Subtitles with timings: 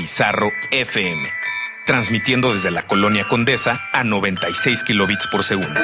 [0.00, 1.22] Bizarro FM,
[1.84, 5.78] transmitiendo desde la colonia Condesa a 96 kilobits por segundo.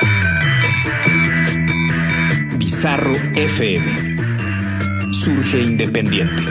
[2.56, 5.12] Bizarro FM.
[5.12, 6.42] Surge independiente.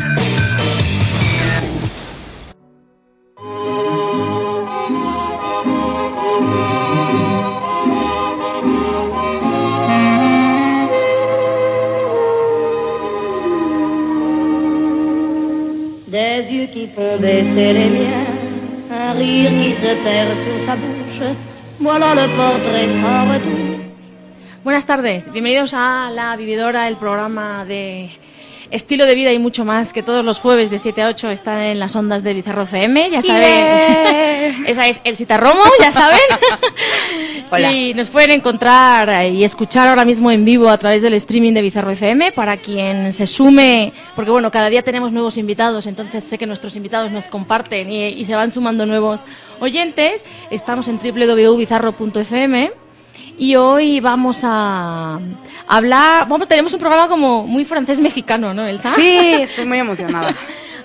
[17.55, 18.27] Les miens,
[18.91, 21.35] un rire qui se perd sur sa bouche,
[21.79, 23.79] voilà le portrait sans retour.
[24.63, 28.09] Buenas tardes, bienvenidos a La Vividora, el programa de
[28.71, 31.61] estilo de vida y mucho más que todos los jueves de 7 a 8 están
[31.61, 34.65] en las ondas de Bizarro FM, ya saben.
[34.67, 36.19] Esa es El Citarromo, ya saben.
[37.52, 37.72] Hola.
[37.72, 41.62] Y nos pueden encontrar y escuchar ahora mismo en vivo a través del streaming de
[41.62, 46.38] Bizarro FM para quien se sume, porque bueno, cada día tenemos nuevos invitados, entonces sé
[46.38, 49.21] que nuestros invitados nos comparten y, y se van sumando nuevos
[49.60, 50.26] oyentes.
[50.49, 52.71] Estamos en www.bizarro.fm.
[53.37, 55.20] Y hoy vamos a
[55.68, 58.93] hablar, vamos, tenemos un programa como muy francés mexicano, ¿no, Elsa?
[58.96, 60.34] Sí, estoy muy emocionada.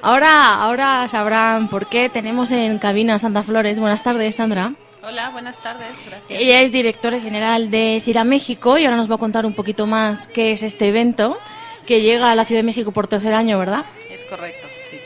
[0.02, 3.78] Ahora, ahora sabrán por qué tenemos en cabina Santa Flores.
[3.78, 4.74] Buenas tardes, Sandra.
[5.02, 6.28] Hola, buenas tardes, gracias.
[6.28, 9.86] Ella es directora general de Sira México y ahora nos va a contar un poquito
[9.86, 11.38] más qué es este evento
[11.86, 13.86] que llega a la Ciudad de México por tercer año, ¿verdad?
[14.10, 14.98] Es correcto, sí.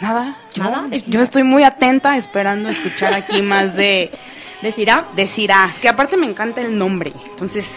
[0.00, 0.86] Nada, yo, ¿Nada?
[1.06, 4.10] Yo estoy muy atenta esperando escuchar aquí más de,
[4.62, 5.08] ¿De Sira?
[5.14, 7.12] de Cira, que aparte me encanta el nombre.
[7.26, 7.68] Entonces,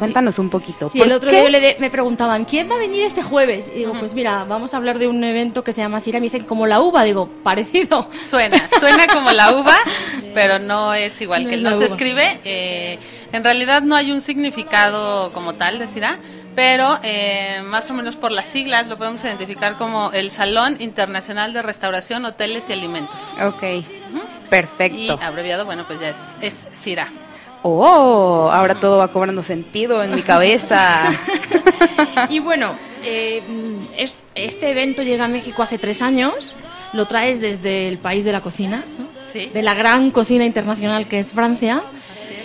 [0.00, 0.88] cuéntanos un poquito.
[0.88, 1.36] Sí, ¿por el otro qué?
[1.36, 3.70] día yo le de- me preguntaban, ¿quién va a venir este jueves?
[3.72, 6.18] Y digo, pues mira, vamos a hablar de un evento que se llama Sira.
[6.18, 7.04] Y me dicen, como la uva.
[7.04, 8.08] Digo, parecido.
[8.12, 9.76] Suena, suena como la uva,
[10.34, 11.84] pero no es igual No que es no se uva.
[11.86, 12.40] escribe.
[12.44, 12.98] eh,
[13.32, 16.18] en realidad no hay un significado como tal, decirá,
[16.56, 21.52] pero eh, más o menos por las siglas lo podemos identificar como el Salón Internacional
[21.52, 23.32] de Restauración, Hoteles y Alimentos.
[23.40, 23.84] Ok,
[24.48, 25.18] perfecto.
[25.22, 27.08] abreviado, bueno, pues ya es, es CIRA.
[27.62, 31.10] Oh, ahora todo va cobrando sentido en mi cabeza.
[32.28, 33.42] Y bueno, eh,
[33.96, 36.54] es- este evento llega a México hace tres años.
[36.92, 39.06] Lo traes desde el país de la cocina, ¿no?
[39.22, 39.50] Sí.
[39.52, 41.82] de la gran cocina internacional que es Francia.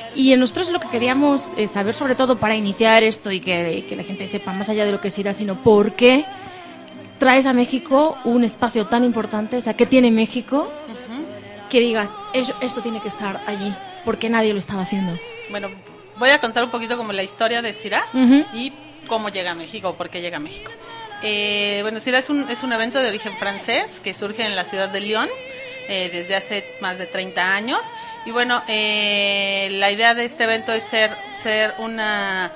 [0.09, 0.18] Es.
[0.18, 3.96] Y nosotros lo que queríamos eh, saber, sobre todo para iniciar esto y que, que
[3.96, 6.26] la gente sepa más allá de lo que es irá, sino por qué
[7.18, 10.70] traes a México un espacio tan importante, o sea, ¿qué tiene México?
[11.70, 13.74] Que digas, "Eso- esto tiene que estar allí,
[14.06, 15.20] porque nadie lo estaba haciendo.
[15.50, 15.70] Bueno,
[16.18, 18.06] voy a contar un poquito como la historia de CIRA.
[18.14, 18.46] Ujú.
[18.54, 18.72] y
[19.08, 20.72] cómo llega a México por qué llega a México.
[21.22, 24.66] Eh, bueno, CIRA es un, es un evento de origen francés que surge en la
[24.66, 25.30] ciudad de Lyon
[25.88, 27.80] eh, desde hace más de 30 años.
[28.26, 32.52] Y bueno, eh, la idea de este evento es ser, ser una,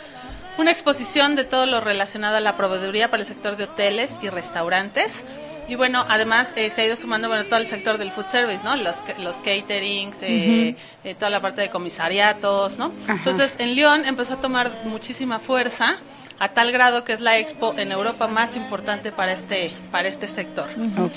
[0.59, 4.29] una exposición de todo lo relacionado a la proveeduría para el sector de hoteles y
[4.29, 5.25] restaurantes.
[5.67, 8.63] Y bueno, además eh, se ha ido sumando bueno, todo el sector del food service,
[8.63, 8.75] ¿no?
[8.75, 12.91] Los, los caterings, eh, eh, toda la parte de comisariatos, ¿no?
[13.03, 13.13] Ajá.
[13.13, 15.99] Entonces, en Lyon empezó a tomar muchísima fuerza
[16.39, 20.27] a tal grado que es la expo en Europa más importante para este, para este
[20.27, 20.69] sector.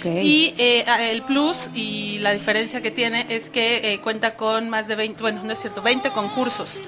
[0.05, 4.89] Y eh, el plus y la diferencia que tiene es que eh, cuenta con más
[4.89, 6.83] de 20, bueno, no es cierto, 20 concursos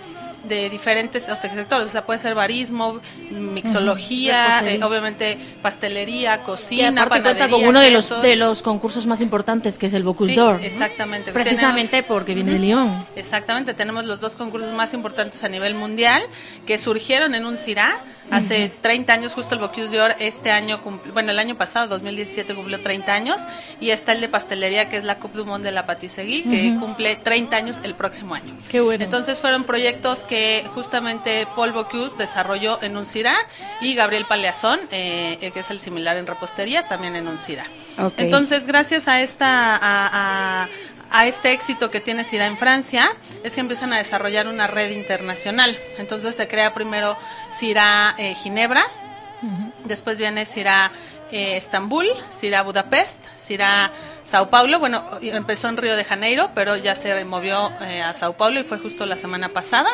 [0.49, 3.01] de diferentes o sea, sectores, o sea, puede ser barismo,
[3.31, 9.79] mixología, eh, obviamente pastelería, cocina, panadería, con uno de los, de los concursos más importantes,
[9.79, 10.37] que es el Sí.
[10.37, 10.57] ¿no?
[10.59, 11.33] exactamente.
[11.33, 13.07] Precisamente Tenemos- porque viene de Lyon.
[13.17, 16.23] Exactamente, tenemos los dos concursos más importantes a nivel mundial
[16.67, 21.13] que surgieron en un CIRA hace 30 años, justo el Bocuse d'Or este año, cumple-
[21.13, 23.37] bueno, el año pasado, 2017, cumplió 30 años
[23.81, 26.77] y está el de pastelería que es la Coupe du Monde de la Patisserie que
[26.81, 28.57] cumple 30 años el próximo año.
[28.71, 29.05] Qué bueno.
[29.05, 33.35] Entonces fueron proyectos que justamente Paul Bocuse desarrolló en un CIRA
[33.81, 37.67] y Gabriel Paleazón, eh, eh, que es el similar en repostería, también en un CIRA.
[37.99, 38.15] Ok.
[38.17, 40.69] Entonces, gracias a esta a, a-
[41.15, 43.09] a este éxito que tiene CIRA en Francia,
[43.45, 45.79] es que empiezan a desarrollar una red internacional.
[45.99, 47.17] Entonces se crea primero
[47.53, 48.83] CIRA eh, Ginebra,
[49.85, 50.91] después viene CIRA
[51.31, 53.91] eh, Estambul, CIRA Budapest, CIRA
[54.23, 54.79] Sao Paulo.
[54.79, 58.63] Bueno, empezó en Río de Janeiro, pero ya se movió eh, a Sao Paulo y
[58.63, 59.89] fue justo la semana pasada.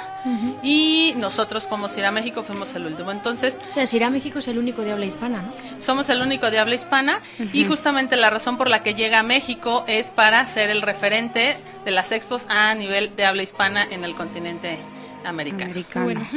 [0.63, 3.11] Y nosotros como CIRA México fuimos el último.
[3.11, 5.53] Entonces, O sea, Sira México es el único de habla hispana, ¿no?
[5.81, 7.21] somos el único de habla hispana
[7.53, 11.57] y justamente la razón por la que llega a México es para ser el referente
[11.85, 14.79] de las expos a nivel de habla hispana en el continente
[15.25, 15.71] americano.
[15.71, 16.05] Americano.
[16.05, 16.29] Bueno.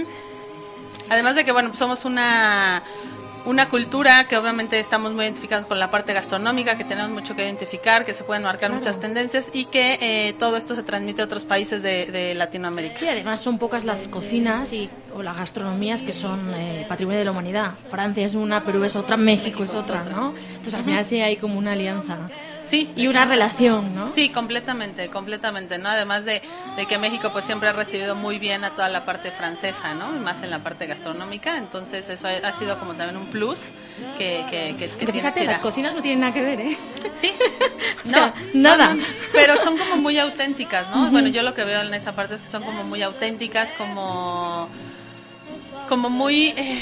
[1.09, 2.81] Además de que, bueno, pues somos una
[3.45, 7.43] una cultura que obviamente estamos muy identificados con la parte gastronómica, que tenemos mucho que
[7.43, 11.25] identificar, que se pueden marcar muchas tendencias y que eh, todo esto se transmite a
[11.25, 12.97] otros países de, de Latinoamérica.
[12.97, 17.25] Sí, además son pocas las cocinas y, o las gastronomías que son eh, patrimonio de
[17.25, 17.73] la humanidad.
[17.89, 20.33] Francia es una, Perú es otra, México, es otra, ¿no?
[20.49, 22.29] Entonces al final sí hay como una alianza.
[22.63, 24.07] Sí, Y una relación, ¿no?
[24.09, 25.89] Sí, completamente, completamente, ¿no?
[25.89, 26.41] Además de,
[26.77, 30.15] de que México pues siempre ha recibido muy bien a toda la parte francesa, ¿no?
[30.15, 33.71] Y más en la parte gastronómica, entonces eso ha, ha sido como también un plus
[34.17, 36.77] que, que, que, que tiene fíjate, las cocinas no tienen nada que ver, ¿eh?
[37.11, 37.33] Sí,
[38.05, 38.93] O sea, no, nada.
[38.95, 41.09] no, pero son como muy auténticas, ¿no?
[41.11, 44.69] Bueno, yo lo que veo en esa parte es que son como muy auténticas, como,
[45.89, 46.79] como muy, eh,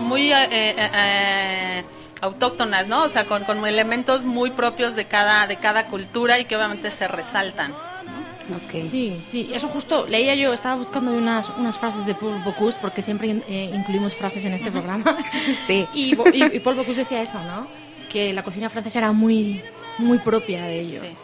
[0.00, 1.84] muy eh, eh, eh,
[2.20, 3.04] autóctonas, ¿no?
[3.04, 6.90] O sea, con, con elementos muy propios de cada, de cada cultura y que obviamente
[6.90, 7.72] se resaltan.
[7.72, 8.84] Ok.
[8.90, 13.00] Sí, sí, eso justo leía yo, estaba buscando unas, unas frases de Paul Bocuse, porque
[13.00, 15.16] siempre eh, incluimos frases en este programa.
[15.66, 15.86] Sí.
[15.94, 17.66] Y, Bo- y- y Paul Bocuse decía eso, ¿no?
[18.10, 19.62] Que la cocina francesa era muy,
[19.98, 21.00] muy propia de ellos.
[21.02, 21.14] Sí.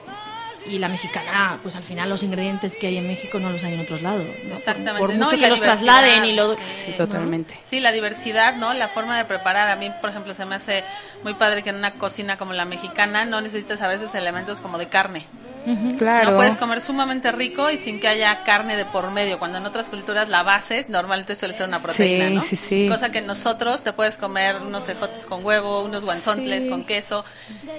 [0.67, 3.75] Y la mexicana, pues al final los ingredientes que hay en México no los hay
[3.75, 4.27] en otros lados.
[4.45, 5.25] Exactamente, Por, ¿no?
[5.25, 6.55] mucho Y que los trasladen y lo...
[6.55, 7.59] Sí, Sí, totalmente.
[7.65, 8.75] Sí, la diversidad, ¿no?
[8.75, 9.71] La forma de preparar.
[9.71, 10.85] A mí, por ejemplo, se me hace
[11.23, 14.79] muy padre que en una cocina como la mexicana no necesitas a veces elementos como
[14.79, 15.27] de carne.
[15.99, 16.31] Claro.
[16.31, 19.39] No puedes comer sumamente rico y sin que haya carne de por medio.
[19.39, 22.43] Cuando en otras culturas la base normalmente suele ser una proteína, Sí, ¿no?
[22.43, 22.89] sí, sí.
[22.91, 26.71] Cosa que nosotros te puedes comer unos ejotes con huevo, unos guanzontles Sí.
[26.71, 27.25] con queso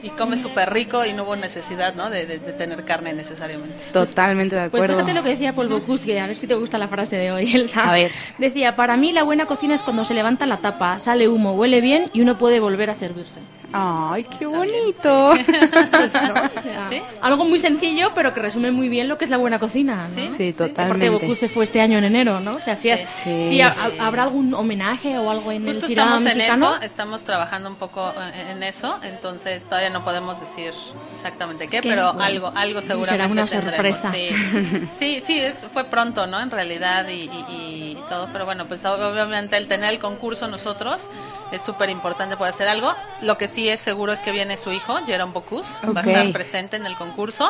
[0.04, 2.10] y comes súper rico y no hubo necesidad, ¿no?
[2.10, 3.76] De, de- de tener carne necesariamente.
[3.92, 4.96] Totalmente de Pues acuerdo.
[5.04, 7.32] fíjate lo que decía Paul Bocuse, que a ver si te gusta la frase de
[7.32, 7.90] hoy, Elsa.
[7.90, 8.12] A ver.
[8.38, 11.82] Decía, para mí la buena cocina es cuando se levanta la tapa, sale humo, huele
[11.82, 13.40] bien y uno puede volver a servirse.
[13.74, 15.32] Ay, qué bonito.
[15.34, 16.34] Pues, ¿no?
[16.34, 17.02] O sea, ¿Sí?
[17.22, 17.71] Algo muy sencillo,
[18.14, 20.04] pero que resume muy bien lo que es la buena cocina.
[20.04, 20.08] ¿no?
[20.08, 21.10] Sí, Sí, Porque totalmente.
[21.10, 22.52] Bocuse fue este año en enero, ¿no?
[22.52, 22.90] O sea, si, Sí.
[22.92, 23.42] has- Sí.
[23.42, 23.70] si ha-
[24.00, 27.76] ha- habrá algún homenaje o algo en Justo el estamos en eso, estamos trabajando un
[27.76, 30.74] poco eh, en eso, entonces todavía no podemos decir
[31.14, 32.24] exactamente qué, Qué pero bueno.
[32.24, 33.98] algo, algo Será seguramente una tendremos.
[34.00, 34.14] sorpresa.
[34.14, 36.40] Sí, sí, sí, es, fue pronto, ¿no?
[36.40, 37.46] En realidad y, y-
[37.92, 41.10] y todo, pero bueno, pues obviamente el tener el concurso nosotros
[41.52, 42.94] es súper importante poder hacer algo.
[43.22, 46.32] Lo que sí es seguro es que viene su hijo, Jerome Bocuse, va a estar
[46.32, 47.50] presente en el concurso.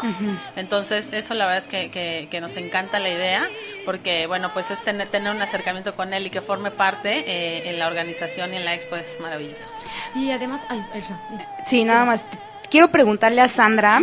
[0.55, 3.47] Entonces, eso la verdad es que, que- que nos encanta la idea,
[3.85, 7.69] porque bueno, pues es tener, tener un acercamiento con él y que forme parte eh,
[7.69, 9.69] en la organización y en la expo es maravilloso.
[10.15, 11.19] Y además, ay, Elsa,
[11.67, 12.25] Sí, nada más.
[12.71, 14.01] Quiero preguntarle a Sandra,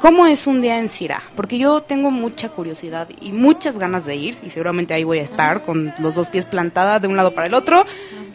[0.00, 1.22] ¿cómo es un día en Cira?
[1.36, 5.22] Porque yo tengo mucha curiosidad y muchas ganas de ir, y seguramente ahí voy a
[5.22, 7.84] estar con los dos pies plantada de un lado para el otro,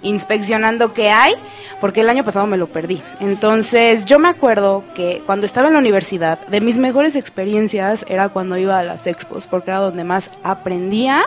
[0.01, 1.33] inspeccionando qué hay,
[1.81, 3.03] porque el año pasado me lo perdí.
[3.19, 8.29] Entonces, yo me acuerdo que cuando estaba en la universidad, de mis mejores experiencias era
[8.29, 11.25] cuando iba a las expos, porque era donde más aprendía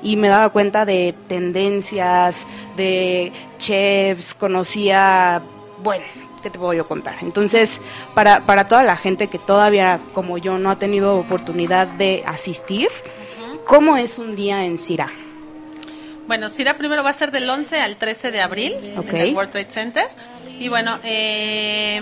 [0.00, 5.42] y me daba cuenta de tendencias, de chefs, conocía,
[5.82, 6.04] bueno,
[6.46, 7.16] ¿qué te puedo yo contar?
[7.22, 7.80] Entonces,
[8.14, 12.88] para, para toda la gente que todavía, como yo, no ha tenido oportunidad de asistir,
[13.66, 15.08] ¿cómo es un día en Cira?
[16.28, 19.50] Bueno, Cira primero va a ser del 11 al 13 de abril en el World
[19.50, 20.04] Trade Center.
[20.60, 22.00] Y bueno, eh,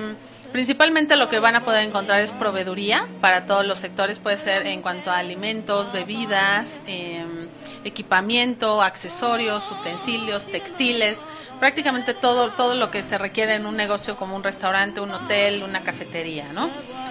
[0.54, 4.20] principalmente lo que van a poder encontrar es proveeduría para todos los sectores.
[4.20, 7.26] Puede ser en cuanto a alimentos, bebidas, eh,
[7.82, 11.22] equipamiento, accesorios, utensilios, textiles,
[11.58, 15.64] prácticamente todo, todo lo que se requiere en un negocio como un restaurante, un hotel,
[15.64, 16.70] una cafetería, ¿no?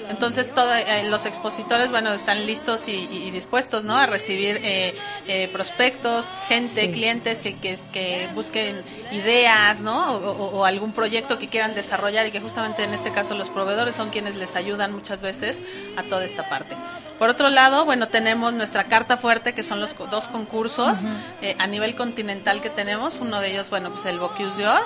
[0.09, 3.97] Entonces, todo, eh, los expositores, bueno, están listos y, y- dispuestos, ¿no?
[3.97, 4.93] A recibir eh,
[5.27, 6.91] eh, prospectos, gente, Sí.
[6.91, 10.11] clientes que, que, que busquen ideas, ¿no?
[10.13, 13.49] O, o- o algún proyecto que quieran desarrollar y que justamente en este caso los
[13.49, 15.61] proveedores son quienes les ayudan muchas veces
[15.97, 16.75] a toda esta parte.
[17.19, 20.99] Por otro lado, bueno, tenemos nuestra carta fuerte, que son los dos concursos
[21.41, 23.17] eh, a nivel continental que tenemos.
[23.21, 24.81] Uno de ellos, bueno, pues el Bocuse d'Or,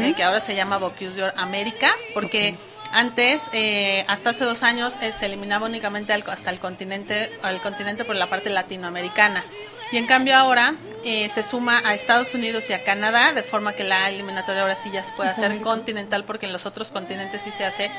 [0.00, 2.56] eh, que ahora se llama Bocuse d'Or América, porque
[2.92, 7.60] antes, eh, hasta hace dos años, eh, se eliminaba únicamente al- hasta el continente, al
[7.62, 9.44] continente por la parte latinoamericana.
[9.92, 13.74] Y en cambio ahora eh, se suma a Estados Unidos y a Canadá, de forma
[13.74, 17.42] que la eliminatoria ahora sí ya se puede hacer continental, porque en los otros continentes
[17.42, 17.90] sí se hace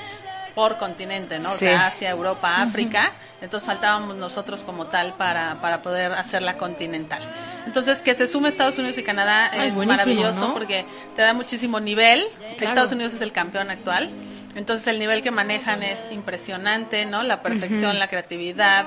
[0.56, 1.52] por continente, ¿no?
[1.52, 3.12] O sea, Asia, Europa, África.
[3.42, 7.22] Entonces faltábamos nosotros como tal para, para poder hacerla continental.
[7.66, 10.54] Entonces, que se sume Estados Unidos y Canadá Ay, es maravilloso ¿no?
[10.54, 12.24] porque te da muchísimo nivel.
[12.40, 12.66] Claro.
[12.66, 14.10] Estados Unidos es el campeón actual.
[14.56, 17.24] Entonces, el nivel que manejan es impresionante, ¿no?
[17.24, 18.86] La perfección, la creatividad,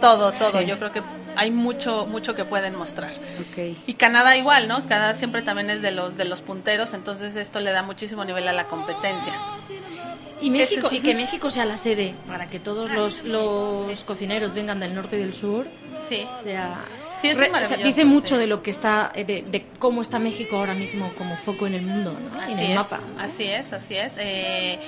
[0.00, 0.60] todo, todo.
[0.60, 0.66] Sí.
[0.66, 1.02] Yo creo que
[1.36, 3.12] hay mucho, mucho que pueden mostrar.
[3.86, 4.86] Y Canadá igual, ¿no?
[4.86, 8.48] Canadá siempre también es de los de los punteros, entonces esto le da muchísimo nivel
[8.48, 9.34] a la competencia.
[10.42, 14.04] Y México, y que México sea la sede para que todos Ah, los, los sí.
[14.04, 15.66] cocineros vengan del norte y del sur.
[15.96, 16.26] Sí.
[16.42, 16.80] Sea,
[17.20, 19.64] Sí, es Re- o sea, maravilloso, dice mucho de lo que está, eh, de, de
[19.78, 22.40] cómo está México ahora mismo como foco en el mundo, ¿no?
[22.40, 23.00] Así en el es, mapa.
[23.16, 24.16] así es, así es.
[24.18, 24.80] Eh,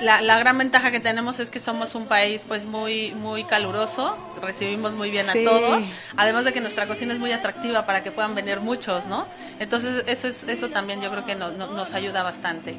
[0.00, 4.16] la, la gran ventaja que tenemos es que somos un país pues muy muy caluroso,
[4.40, 5.40] recibimos muy bien Sí.
[5.40, 5.82] a todos,
[6.16, 9.26] además de que nuestra cocina es muy atractiva para que puedan venir muchos, ¿no?
[9.58, 12.76] Entonces eso es eso también yo creo que no- no- nos ayuda bastante.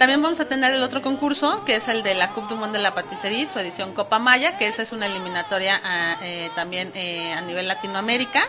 [0.00, 2.78] También vamos a tener el otro concurso, que es el de la Coupe du Monde
[2.78, 6.90] de la Patisserie, su edición Copa Maya, que esa es una eliminatoria ah, eh, también
[6.94, 8.40] eh, a nivel Latinoamérica.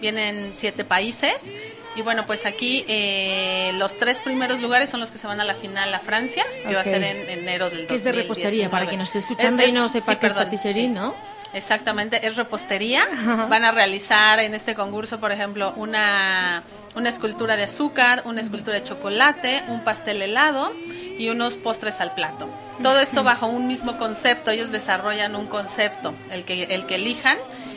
[0.00, 1.52] Vienen siete países.
[1.96, 5.44] Y bueno, pues aquí eh, los tres primeros lugares son los que se van a
[5.44, 7.88] la final a Francia, que va a ser en enero del 2019.
[7.88, 10.26] Que es de repostería, para quien nos esté escuchando Es- y no sepa sí, qué
[10.28, 10.88] es patisserie, sí.
[10.90, 11.16] ¿no?
[11.52, 13.02] Exactamente, es repostería.
[13.48, 16.62] Van a realizar en este concurso, por ejemplo, una,
[16.94, 20.72] una escultura de azúcar, una escultura de chocolate, un pastel helado
[21.18, 22.48] y unos postres al plato.
[22.82, 24.50] Todo esto bajo un mismo concepto.
[24.50, 27.36] Ellos desarrollan un concepto, el que, el que elijan,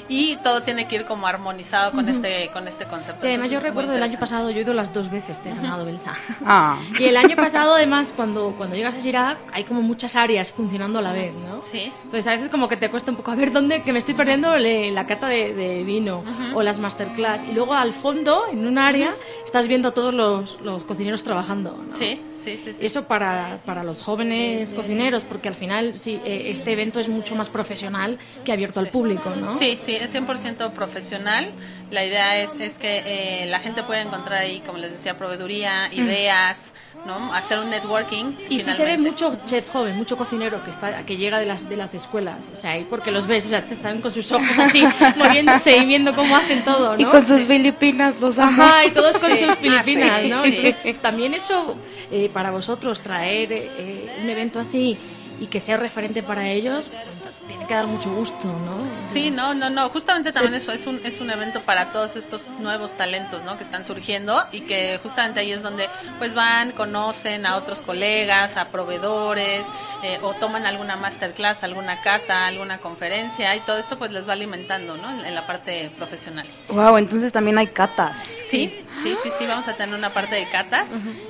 [0.10, 3.26] y todo tiene que ir como armonizado con este, con este concepto.
[3.26, 5.50] Y además yo Entonces, recuerdo del año pasado, yo he ido las dos veces, te
[5.50, 6.14] he ganado, Belsa.
[6.46, 6.78] Ah.
[7.00, 11.00] Y el año pasado, además, cuando, cuando llegas a Sirac, hay como muchas áreas funcionando
[11.00, 11.62] a la vez, ¿no?
[11.62, 11.92] Sí.
[12.04, 14.14] Entonces a veces como que te cuesta un poco a ver dónde, que me estoy
[14.14, 17.44] perdiendo le- la cata de, de vino o las masterclass.
[17.44, 19.12] Y luego al fondo, en un área,
[19.46, 21.96] estás viendo a todos los, los cocineros trabajando, ¿no?
[21.96, 22.86] Sí, sí, sí.
[22.86, 27.36] eso para, para los jóvenes cocineros, porque al final sí, eh, este evento es mucho
[27.36, 29.54] más profesional que abierto al público, ¿no?
[29.54, 31.52] Sí, sí, es 100% profesional.
[31.92, 35.90] La idea es, es que eh, la gente puede encontrar ahí, como les decía, proveeduría,
[35.94, 36.74] ideas,
[37.06, 37.34] ¿no?
[37.34, 38.36] Hacer un networking.
[38.50, 39.10] Y sí se ve finalmente.
[39.10, 42.56] mucho chef joven, mucho cocinero que está que llega de las de las escuelas, o
[42.56, 44.84] sea, ahí porque los ves, o sea, te están con sus ojos así
[45.18, 47.02] moviéndose y viendo cómo hacen todo, ¿no?
[47.02, 48.64] Y con sus filipinas los amo.
[48.64, 49.46] Ajá, y todos con Sí.
[49.46, 50.30] sus Filipinas, Sí.
[50.30, 50.46] ¿no?
[50.46, 51.76] Entonces, también eso,
[52.12, 54.98] eh, para vosotros, traer eh, un evento así
[55.40, 58.72] y que sea referente para ellos, pues, tiene que dar mucho gusto, ¿no?
[59.08, 59.90] Sí, no, no, no.
[59.90, 63.58] Justamente también eso es un, es un evento para todos estos nuevos talentos, ¿no?
[63.58, 68.56] Que están surgiendo y que justamente ahí es donde pues van, conocen a otros colegas,
[68.56, 69.68] a proveedores,
[70.04, 74.34] eh, o toman alguna masterclass, alguna cata, alguna conferencia y todo esto pues les va
[74.34, 75.12] alimentando, ¿no?
[75.20, 76.48] En, en la parte profesional.
[76.70, 78.20] Wow, entonces también hay catas.
[78.20, 80.88] Sí, sí, sí, sí, vamos a tener una parte de catas.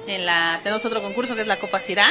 [0.07, 2.07] En la tenemos otro concurso que es la Copa Cirá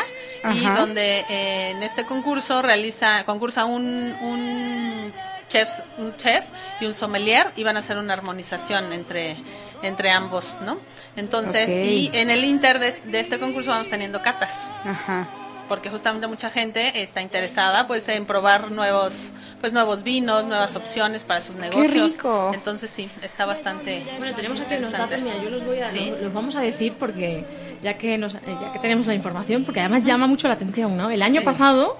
[0.52, 5.12] y donde eh, en este concurso realiza concursa un un
[5.48, 6.44] chef, un chef
[6.80, 9.36] y un sommelier y van a hacer una armonización entre
[9.82, 10.78] entre ambos, ¿no?
[11.16, 15.28] Entonces, y en el inter de, de este concurso vamos teniendo catas Ajá.
[15.72, 21.24] Porque justamente mucha gente está interesada pues en probar nuevos pues nuevos vinos, nuevas opciones
[21.24, 22.16] para sus negocios.
[22.18, 22.50] rico!
[22.52, 25.14] Entonces sí, está bastante Bueno, tenemos aquí interesante.
[25.16, 26.10] datos, mira, yo los voy a, Sí.
[26.10, 27.46] los, los vamos a decir porque
[27.82, 30.94] ya que nos, eh, ya que tenemos la información, porque además llama mucho la atención,
[30.94, 31.08] ¿no?
[31.08, 31.46] El año Sí.
[31.46, 31.96] pasado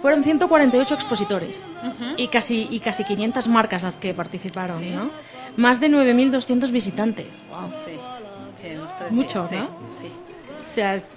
[0.00, 1.60] fueron 148 expositores
[2.16, 4.90] y casi y casi 500 marcas las que participaron, Sí.
[4.90, 5.10] ¿no?
[5.56, 7.42] Más de 9.200 visitantes.
[7.50, 7.72] Wow.
[7.74, 7.98] Sí,
[8.60, 9.88] sí, en los tres Mucho, días, sí, ¿no?
[9.98, 10.12] Sí,
[10.68, 11.16] O sea, es-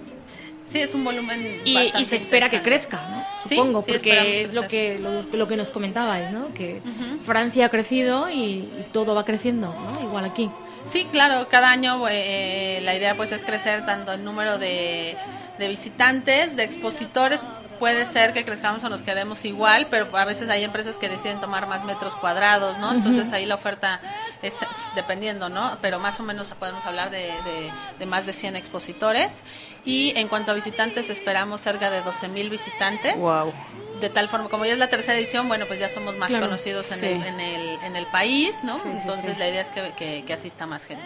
[0.72, 4.54] Sí, es un volumen y, bastante y se espera que crezca, Supongo, sí, porque es
[4.54, 6.54] lo que lo que nos comentabais, ¿no?
[6.54, 6.82] Que
[7.26, 10.02] Francia ha crecido y, y todo va creciendo, ¿no?
[10.02, 10.50] Igual aquí.
[10.86, 15.18] Sí, claro, cada año eh, la idea pues es crecer tanto el número de,
[15.60, 17.46] de visitantes, de expositores,
[17.82, 21.40] puede ser que crezcamos o nos quedemos igual, pero a veces hay empresas que deciden
[21.40, 22.92] tomar más metros cuadrados, ¿no?
[22.94, 24.00] Entonces ahí la oferta
[24.44, 25.78] es, es dependiendo, ¿no?
[25.82, 29.44] Pero más o menos podemos hablar de, de- de más de 100 expositores.
[29.84, 33.18] Y en cuanto a visitantes, esperamos cerca de 12 mil visitantes.
[33.18, 33.52] Wow.
[34.00, 36.46] de tal forma, como ya es la tercera edición, bueno, pues ya somos más Claro,
[36.46, 37.06] conocidos en, sí.
[37.06, 38.76] el, en, el, en el país, ¿no?
[38.78, 39.40] Sí, Entonces sí.
[39.40, 41.04] la idea es que, que, que asista más gente.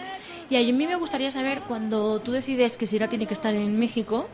[0.48, 3.78] Y a mí me gustaría saber, cuando tú decides que Sira tiene que estar en
[3.78, 4.28] México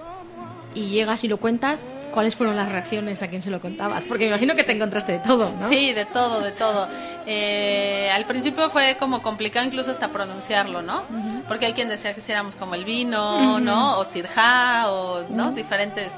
[0.75, 4.05] y llegas y lo cuentas, ¿cuáles fueron las reacciones a quien se lo contabas?
[4.05, 5.69] Porque me imagino que te encontraste de todo, ¿no?
[5.69, 6.89] Sí, de todo, de todo.
[7.27, 11.03] Eh, al principio fue como complicado incluso hasta pronunciarlo, ¿no?
[11.49, 13.99] Porque hay quien decía que hiciéramos como el vino, ¿no?
[13.99, 15.53] O sirja, o, ¿no?
[15.53, 16.13] Diferentes...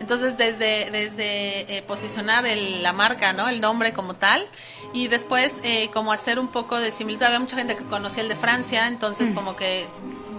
[0.00, 3.48] Entonces, desde, desde eh, posicionar el- la marca, ¿no?
[3.48, 4.46] El nombre como tal.
[4.92, 7.24] Y después, eh, como hacer un poco de similitud.
[7.24, 9.88] Había mucha gente que conocía el de Francia, entonces como que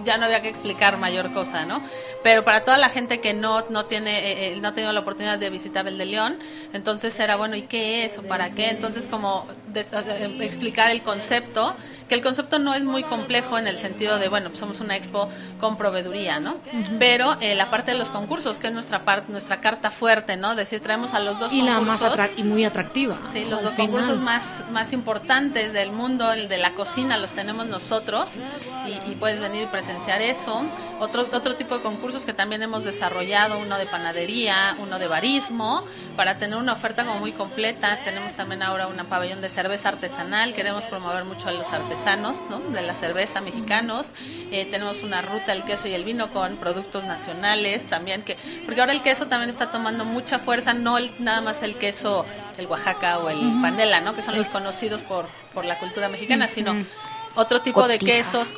[0.04, 1.82] ya no había que explicar mayor cosa, ¿no?
[2.22, 5.00] Pero para toda la gente que no no tiene eh, eh, no ha tenido la
[5.00, 6.38] oportunidad de visitar el de León,
[6.72, 8.70] entonces era bueno, ¿y qué es o para qué?
[8.70, 11.74] Entonces como eh, explicar el concepto,
[12.08, 14.96] que el concepto no es muy complejo en el sentido de, bueno, pues somos una
[14.96, 15.28] expo
[15.60, 16.56] con proveeduría, ¿no?
[16.98, 20.56] Pero eh, la parte de los concursos, que es nuestra parte, nuestra carta fuerte, ¿no?
[20.56, 22.30] Decir, traemos a los dos Y la más concursos.
[22.36, 23.18] y muy atractiva.
[23.30, 23.90] Sí, los dos final.
[23.90, 28.38] concursos más, más importantes del mundo, el de la cocina, los tenemos nosotros
[28.86, 30.62] y, y puedes venir y presenciar eso.
[31.00, 35.84] Otro, otro tipo de concursos que también hemos desarrollado, uno de panadería, uno de barismo,
[36.16, 38.00] para tener una oferta como muy completa.
[38.04, 42.58] Tenemos también ahora una pabellón de cerveza artesanal, queremos promover mucho a los artesanos ¿no?
[42.60, 44.12] de la cerveza mexicanos.
[44.52, 48.80] Eh, tenemos una ruta el queso y el vino con productos nacionales también, que porque
[48.80, 52.24] ahora el queso también está tomando mucha fuerza, no el- nada más el queso,
[52.58, 54.14] el Oaxaca o el panela, ¿no?
[54.14, 56.74] que son los conocidos por, por la cultura mexicana, sino
[57.34, 58.16] otro tipo de Cotija.
[58.18, 58.52] quesos.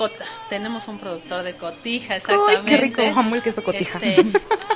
[0.49, 2.65] tenemos un productor de cotija, exactamente.
[2.71, 3.99] qué rico, amo el queso cotija.
[4.03, 4.25] Este,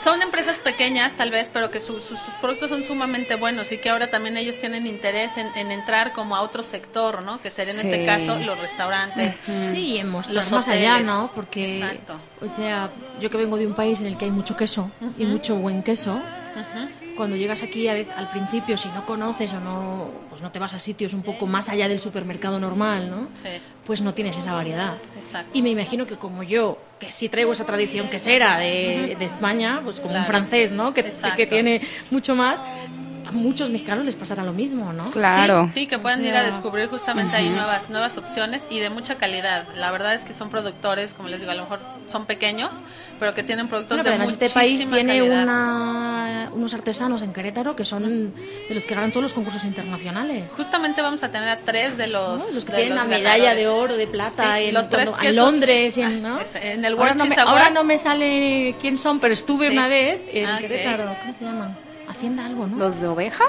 [0.02, 3.78] son empresas pequeñas tal vez, pero que su- su- sus productos son sumamente buenos y
[3.78, 7.40] que ahora también ellos tienen interés en, en entrar como a otro sector, ¿no?
[7.40, 7.86] Que sería en Sí.
[7.90, 9.38] este caso los restaurantes.
[9.70, 10.00] Sí,
[10.30, 11.00] Los más allá.
[11.00, 11.30] ¿no?
[11.34, 12.20] Porque, Exacto.
[12.40, 15.24] o sea, yo que vengo de un país en el que hay mucho queso y
[15.24, 16.20] mucho buen queso,
[17.16, 20.58] cuando llegas aquí a veces, al principio, si no conoces o no, pues no te
[20.58, 23.28] vas a sitios un poco más allá del supermercado normal, ¿no?
[23.34, 23.48] Sí,
[23.84, 24.94] Pues no tienes esa variedad.
[25.16, 25.50] exacto.
[25.52, 29.80] Y me imagino que como yo, que sí traigo esa tradición quesera de, de España,
[29.82, 30.92] pues como un francés, ¿no?
[30.94, 31.36] Que, Exacto.
[31.36, 31.80] que tiene
[32.10, 32.64] mucho más,
[33.26, 35.10] a muchos mexicanos les pasará lo mismo, ¿no?
[35.10, 35.66] Claro.
[35.66, 38.90] Sí, sí, que puedan O ir a descubrir justamente ahí nuevas nuevas opciones y de
[38.90, 39.66] mucha calidad.
[39.76, 42.70] La verdad es que son productores, como les digo, a lo mejor son pequeños,
[43.18, 47.22] pero que tienen productos Bueno, de pero además muchísima este país tiene una- unos artesanos
[47.22, 48.32] en Querétaro que son
[48.68, 50.44] de los que ganan todos los concursos internacionales.
[50.56, 52.44] Justamente vamos a tener a tres de los, ¿no?
[52.54, 53.58] Los que de tienen los la medalla ganadores.
[53.58, 55.36] de oro, de plata, Sí, en, los tres cuando- en.
[55.36, 56.40] Londres y en, Ah, ¿no?
[56.40, 59.66] es- en el ahora, World no me, ahora no me sale quién son, pero estuve
[59.68, 59.72] Sí.
[59.72, 60.58] una vez en Ah.
[60.58, 61.16] Querétaro.
[61.20, 61.76] ¿Cómo se llaman?
[62.08, 62.76] Hacienda algo, ¿no?
[62.78, 63.44] ¿Los de oveja?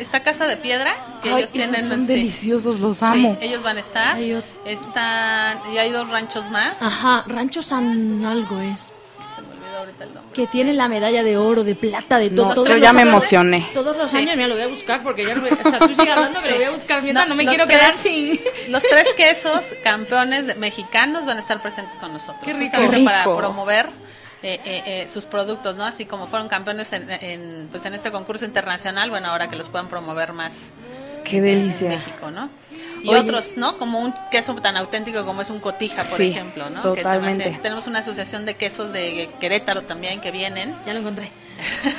[0.00, 2.14] Esta casa de piedra que Ay, ellos tienen esos son sí.
[2.14, 3.36] deliciosos, los Sí, amo.
[3.40, 4.16] ellos van a estar.
[4.16, 6.80] Hay ot- Están y hay dos ranchos más.
[6.80, 8.92] Ajá, Rancho San algo es.
[9.34, 10.32] Se me olvidó ahorita el nombre.
[10.32, 12.46] Que tienen la medalla de oro, de plata, de todo.
[12.48, 13.68] No, todos yo los ya me años- emocioné.
[13.74, 14.16] Todos los Sí.
[14.16, 16.40] años, mira, lo voy a buscar porque ya no me, O sea, tú sigue hablando,
[16.42, 18.40] que lo voy a buscar mientras no, me los quiero tres- quedar sin.
[18.68, 22.42] Los tres quesos campeones de- mexicanos van a estar presentes con nosotros.
[22.44, 22.78] Qué rico.
[22.90, 23.36] Qué para rico.
[23.36, 23.86] promover
[24.42, 25.84] eh, eh, eh, sus productos, ¿no?
[25.84, 29.68] Así como fueron campeones en, en, pues en este concurso internacional, bueno, ahora que los
[29.68, 30.72] puedan promover más
[31.24, 31.88] Qué en delicia.
[31.88, 32.48] México, ¿no?
[33.02, 33.18] Y Oye.
[33.20, 33.78] otros, ¿no?
[33.78, 36.94] Como un queso tan auténtico como es un cotija, por Sí, ejemplo, ¿no?
[36.94, 37.58] Que se hace- totalmente.
[37.62, 40.74] tenemos una asociación de quesos de Querétaro también que vienen.
[40.86, 41.30] Ya lo encontré.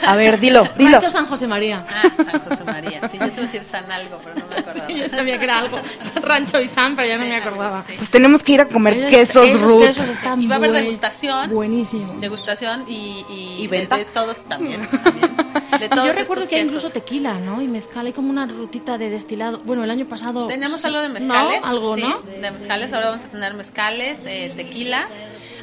[0.05, 0.91] A ver, dilo, dilo.
[0.91, 1.85] Rancho San José María.
[1.89, 3.07] Ah, San José María.
[3.09, 4.79] Sí, yo te iba a decir San algo, pero no me acordaba.
[4.87, 5.77] Sí, yo sabía que era algo.
[6.21, 7.83] Rancho y San, pero ya no me acordaba.
[7.87, 7.93] sí.
[7.97, 9.81] Pues tenemos que ir a comer Esos- quesos esos root.
[9.87, 11.49] quesos están Y va a haber degustación.
[11.51, 12.15] Buenísimo.
[12.19, 13.97] Degustación y, y, ¿Y de- venta?
[13.97, 14.85] De, todos también.
[15.03, 15.35] también.
[15.79, 17.61] De todos Yo recuerdo que hay incluso tequila, ¿no?
[17.61, 19.59] Y mezcal, hay como una rutita de destilado.
[19.59, 20.47] Bueno, el año pasado...
[20.47, 21.13] Tenemos sí, algo de ¿no?
[21.13, 21.59] mezcales.
[21.63, 22.19] Algo, sí, ¿no?
[22.41, 22.93] de mezcales.
[22.93, 25.07] Ahora vamos a tener mezcales, eh, tequilas.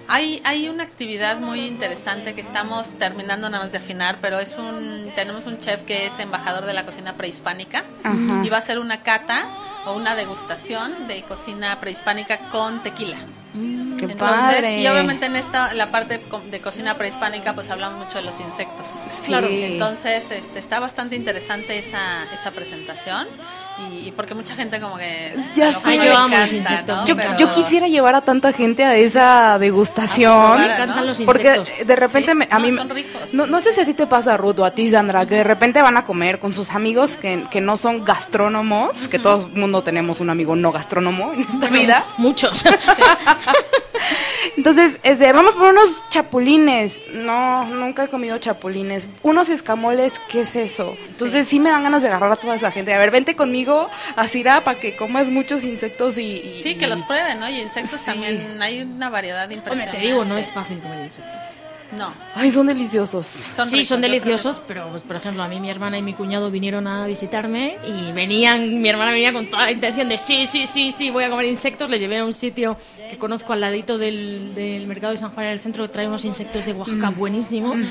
[0.09, 4.57] Hay, hay una actividad muy interesante que estamos terminando nada más de afinar, pero es
[4.57, 8.43] un tenemos un chef que es embajador de la cocina prehispánica Ajá.
[8.45, 9.45] y va a hacer una cata
[9.87, 13.17] o una degustación de cocina prehispánica con tequila.
[13.99, 14.81] Qué Entonces, padre.
[14.83, 19.01] y obviamente en esta la parte de cocina prehispánica pues hablamos mucho de los insectos.
[19.25, 19.49] Claro.
[19.49, 23.27] Entonces, este, está bastante interesante esa, esa presentación
[23.79, 25.97] y, y porque mucha gente como que Ya sé.
[25.99, 26.97] no yo amo los insectos.
[26.97, 27.07] ¿no?
[27.07, 30.33] Yo, Pero- yo quisiera llevar a tanta gente a esa degustación.
[30.33, 31.05] A Me probar, encantan ¿no?
[31.05, 33.35] los Porque de repente Sí, me- a no, mí son ricos.
[33.35, 35.45] no, no sé si a ti te pasa Ruth o a ti Sandra que de
[35.45, 39.53] repente van a comer con sus amigos que, que no son gastrónomos que todo el
[39.53, 42.65] mundo tenemos un amigo no gastrónomo en esta vida Muchos.
[44.57, 50.57] entonces este, vamos por unos chapulines no nunca he comido chapulines unos escamoles qué es
[50.57, 53.35] eso entonces sí, me dan ganas de agarrar a toda esa gente a ver vente
[53.37, 53.66] conmigo
[54.17, 57.49] a Cira para que comas muchos insectos y, y- Sí, que los prueben, ¿no?
[57.49, 58.07] Y insectos Sí.
[58.07, 59.99] también, hay una variedad Hombre, impresionante.
[60.01, 61.37] te digo, no es fácil comer insectos.
[61.97, 65.61] No, ay son deliciosos son sí, ricos, son deliciosos, pero pues, por ejemplo, a mí
[65.61, 69.65] mi hermana y mi cuñado vinieron a visitarme y venían, mi hermana venía con toda
[69.67, 71.89] la intención de sí, sí, sí, sí, voy a comer insectos.
[71.91, 72.77] Le llevé a un sitio
[73.11, 76.07] que conozco al ladito del, del mercado de San Juan en el centro que trae
[76.07, 77.77] unos insectos de Oaxaca buenísimos.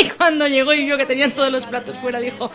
[0.00, 2.50] Y cuando llegó y vio que tenían todos los platos fuera, dijo,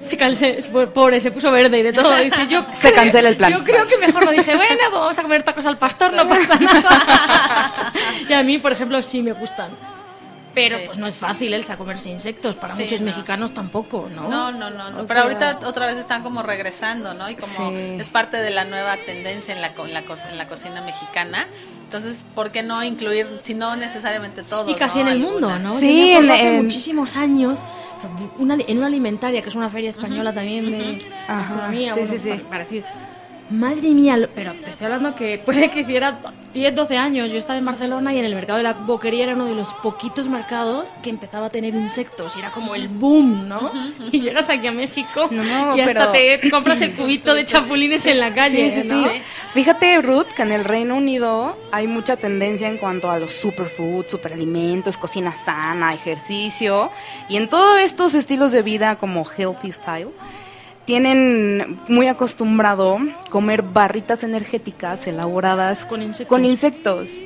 [0.00, 0.58] se cansé,
[0.92, 2.14] pobre, se puso verde y de todo.
[2.16, 3.52] Dice, yo Se cancela el plan.
[3.52, 6.26] Yo creo que mejor no dije, bueno, pues vamos a comer tacos al pastor, no
[6.26, 7.92] pasa nada.
[8.28, 9.70] y a mí, por ejemplo, sí me gustan.
[10.56, 10.82] Pero Sí.
[10.86, 13.06] pues no es fácil Elsa comerse insectos, para Sí, muchos no.
[13.08, 14.26] mexicanos tampoco, ¿no?
[14.30, 15.02] No, no, no, no.
[15.02, 17.28] O Pero sea, ahorita otra vez están como regresando, ¿no?
[17.28, 17.96] Y como Sí.
[17.98, 20.80] es parte de la nueva tendencia en la, co- en la, co- en la cocina
[20.80, 21.46] mexicana.
[21.82, 24.70] Entonces, ¿por qué no incluir, si no necesariamente todo?
[24.70, 25.78] Y casi en el mundo, ¿no?
[25.78, 27.58] Sí, en- hace en- muchísimos años,
[28.38, 32.14] una, en una alimentaria, que es una feria española también de Ajá, gastronomía, sí, bueno,
[32.14, 32.28] sí, sí.
[32.30, 32.84] para- para decir,
[33.48, 36.18] Madre mía, lo- pero te estoy hablando que puede que hiciera
[36.52, 37.30] 10, 12 años.
[37.30, 39.72] Yo estaba en Barcelona y en el mercado de la boquería era uno de los
[39.74, 43.70] poquitos mercados que empezaba a tener insectos y era como el boom, ¿no?
[44.10, 47.44] Y llegas aquí a México No, no, y hasta pero- te compras el cubito de
[47.44, 49.04] chapulines en la calle, Sí, sí, ¿no?
[49.04, 49.10] sí.
[49.52, 54.10] Fíjate, Ruth, que en el Reino Unido hay mucha tendencia en cuanto a los superfoods,
[54.10, 56.90] superalimentos, cocina sana, ejercicio.
[57.28, 60.08] Y en todos estos estilos de vida como healthy style,
[60.86, 66.28] tienen muy acostumbrado comer barritas energéticas elaboradas Con insectos.
[66.28, 67.24] con insectos.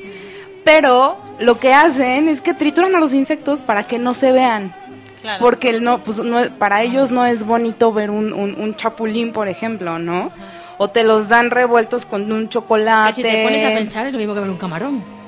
[0.64, 4.74] Pero lo que hacen es que trituran a los insectos para que no se vean.
[5.20, 5.38] Claro.
[5.40, 9.48] Porque no, pues no, para ellos no es bonito ver un, un, un chapulín, por
[9.48, 10.32] ejemplo, ¿no?
[10.78, 13.14] O te los dan revueltos con un chocolate.
[13.16, 15.19] si te pones a pensar es lo mismo que ver un camarón.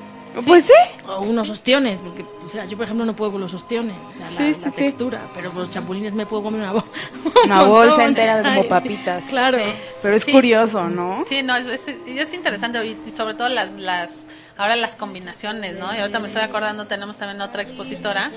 [0.47, 0.73] Pues sí.
[1.07, 4.13] O unos ostiones, porque o sea, yo por ejemplo no puedo con los ostiones, o
[4.13, 4.77] sea, la, Sí, sí, la sí.
[4.77, 6.85] textura, pero con los chapulines me puedo comer una, bo-
[7.45, 8.69] Una un bolsa entera de como ¿sabes?
[8.69, 9.25] papitas.
[9.25, 9.59] Claro.
[9.59, 9.71] Sí.
[10.01, 10.33] Pero es Sí.
[10.33, 11.23] curioso, ¿no?
[11.25, 15.95] Sí, no, es, es, es interesante y sobre todo las, las, ahora las combinaciones, ¿no?
[15.95, 18.31] Y ahorita me estoy acordando, tenemos también otra expositora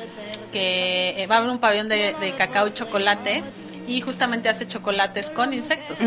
[0.52, 3.44] que eh, va a haber un pabellón de, de cacao y chocolate
[3.88, 6.00] y justamente hace chocolates con insectos.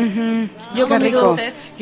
[0.75, 1.35] Yo, Qué rico.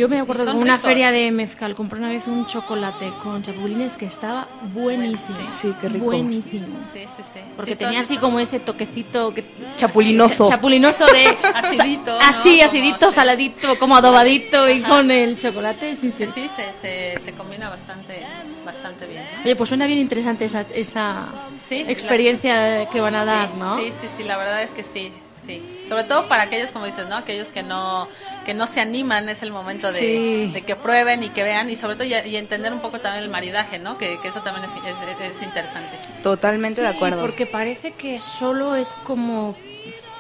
[0.10, 0.82] Me acuerdo de una ricos.
[0.90, 5.38] feria de mezcal, compré una vez un chocolate con chapulines que estaba buenísimo.
[5.38, 5.68] Bueno, sí.
[5.70, 6.06] Sí, qué rico.
[6.06, 6.68] Buenísimo.
[6.94, 7.40] Sí, sí, sí.
[7.56, 9.44] Porque Sí, tenía así como ese toquecito que
[9.76, 10.48] Chapulinoso.
[10.48, 12.20] chapulinoso de Acidito, ¿no?
[12.20, 16.26] así, Como acidito, saladito, como adobadito y con el chocolate, sí, sí.
[16.26, 18.26] Sí, sí, se, se, se combina bastante,
[18.66, 19.24] bastante bien.
[19.38, 19.44] ¿no?
[19.44, 21.28] Oye, pues suena bien interesante esa, esa
[21.60, 23.78] Sí, experiencia que van a dar, sí, ¿no?
[23.78, 25.12] Sí, sí, sí, la verdad es que sí,
[25.48, 25.64] sí.
[25.90, 27.16] Sobre todo para aquellos, como dices, ¿no?
[27.16, 28.08] Aquellos que no,
[28.46, 30.52] que no se animan, es el momento de, Sí.
[30.54, 33.24] de que prueben y que vean y sobre todo y, y entender un poco también
[33.24, 33.98] el maridaje, ¿no?
[33.98, 35.98] Que, que eso también es, es, es interesante.
[36.22, 37.22] Totalmente de acuerdo.
[37.22, 39.56] Porque parece que solo es como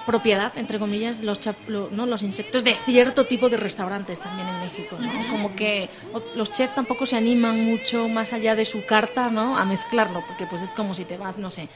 [0.05, 2.05] propiedad, entre comillas, los, chap- lo- ¿no?
[2.05, 5.11] los insectos de cierto tipo de restaurantes también en México, ¿no?
[5.29, 5.89] Como que
[6.33, 9.57] los chefs tampoco se animan mucho más allá de su carta, ¿no?
[9.57, 11.67] A mezclarlo, porque pues es como si te vas, no sé,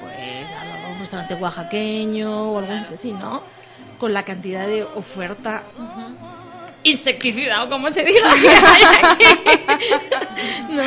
[0.00, 3.42] pues a un restaurante oaxaqueño o algo así, ¿no?
[3.98, 5.64] Con la cantidad de oferta
[6.84, 8.32] insecticida o como se diga.
[8.40, 9.24] que hay aquí.
[10.70, 10.82] ¿No?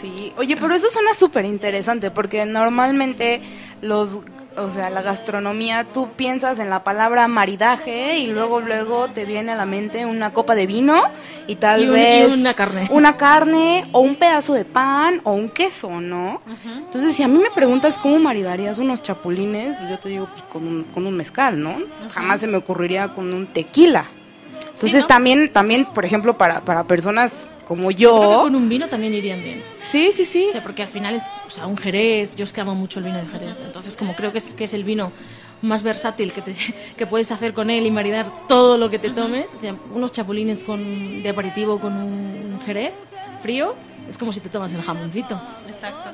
[0.00, 3.40] Sí, oye, pero eso suena súper interesante porque normalmente
[3.80, 4.20] los,
[4.56, 9.52] o sea, la gastronomía, tú piensas en la palabra maridaje y luego, luego te viene
[9.52, 11.02] a la mente una copa de vino
[11.46, 12.88] y tal Y un- y vez una carne.
[12.90, 16.40] una carne o un pedazo de pan o un queso, ¿no?
[16.78, 20.42] Entonces, si a mí me preguntas cómo maridarías unos chapulines, pues yo te digo pues,
[20.44, 21.76] con, un, con un mezcal, ¿no?
[22.10, 24.06] Jamás se me ocurriría con un tequila.
[24.76, 25.06] Entonces, ¿no?
[25.08, 29.12] también, también, por ejemplo, para, para personas como Creo que yo, con un vino también
[29.14, 29.64] irían bien.
[29.78, 30.46] sí, sí, sí.
[30.48, 33.00] O sea, porque al final es o sea, un Jerez, yo es que amo mucho
[33.00, 35.10] el vino de Jerez, entonces como creo que es, que es el vino
[35.62, 36.54] más versátil que, te,
[36.96, 40.12] que puedes hacer con él y maridar todo lo que te tomes, o sea, unos
[40.12, 42.92] chapulines con, de aperitivo con un Jerez
[43.42, 43.74] frío,
[44.08, 45.40] es como si te tomas el jamoncito.
[45.66, 46.10] Exacto.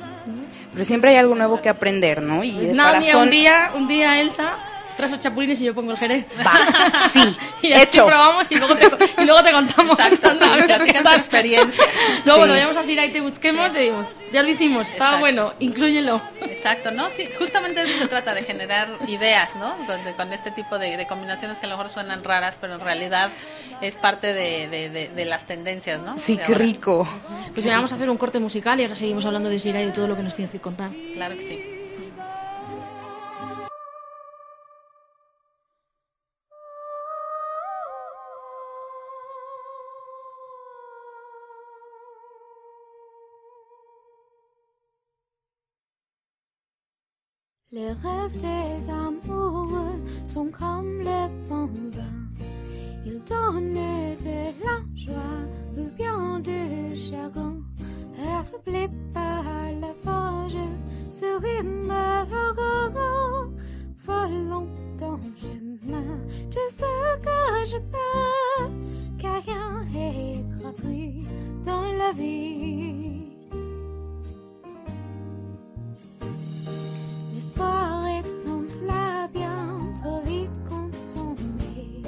[0.73, 2.43] Pero siempre hay algo nuevo que aprender, ¿no?
[2.43, 4.57] Y Pues de nada, mira, corazón- un día, un día Elsa,
[4.97, 6.27] traes los chapulines y yo pongo el Jerez.
[6.45, 6.53] Va,
[7.13, 8.07] sí, Y así hecho.
[8.07, 8.87] probamos y luego te,
[9.23, 9.99] y luego te contamos.
[9.99, 10.31] Exacto,
[10.85, 11.85] sí, su experiencia.
[12.25, 12.39] Luego Sí.
[12.39, 15.21] cuando vayamos a Sira y te busquemos, te dimos, ya lo hicimos, estaba Exacto.
[15.21, 16.21] bueno, inclúyelo.
[16.43, 17.11] Exacto, ¿no?
[17.11, 19.77] Sí, justamente de eso se trata, de generar ideas, ¿no?
[19.87, 22.75] Con, de- con este tipo de, de combinaciones que a lo mejor suenan raras, pero
[22.75, 23.31] en realidad
[23.81, 26.19] es parte de, de- de- de las tendencias, ¿no?
[26.19, 27.09] Sí, qué rico.
[27.53, 29.87] Pues mira, vamos a hacer un corte musical y ahora seguimos hablando de Sira y
[29.87, 30.91] de todo lo que nos tienes que contar.
[31.15, 31.61] Claro que sí.
[47.75, 52.45] Les rêves des amoureux sont comme le bon vin.
[53.07, 55.41] Ils donnent de la joie
[55.79, 57.63] ou bien du chagrin.
[58.39, 59.45] Affaibli par
[59.81, 60.59] la forge,
[61.11, 63.57] souris malheureux,
[64.05, 64.67] volant
[64.99, 66.21] ton chemin.
[66.51, 66.85] Tu sais
[67.23, 68.69] que je peux,
[69.19, 71.27] car rien est gratuit
[71.65, 73.32] dans la vie.
[77.53, 82.03] L'espoir est plat bien trop vite consommé.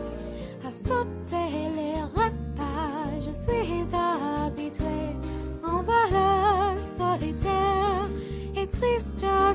[0.66, 5.16] À sauter les repas, je suis habituée.
[5.62, 8.09] En balade solitaire
[8.57, 9.52] et triste à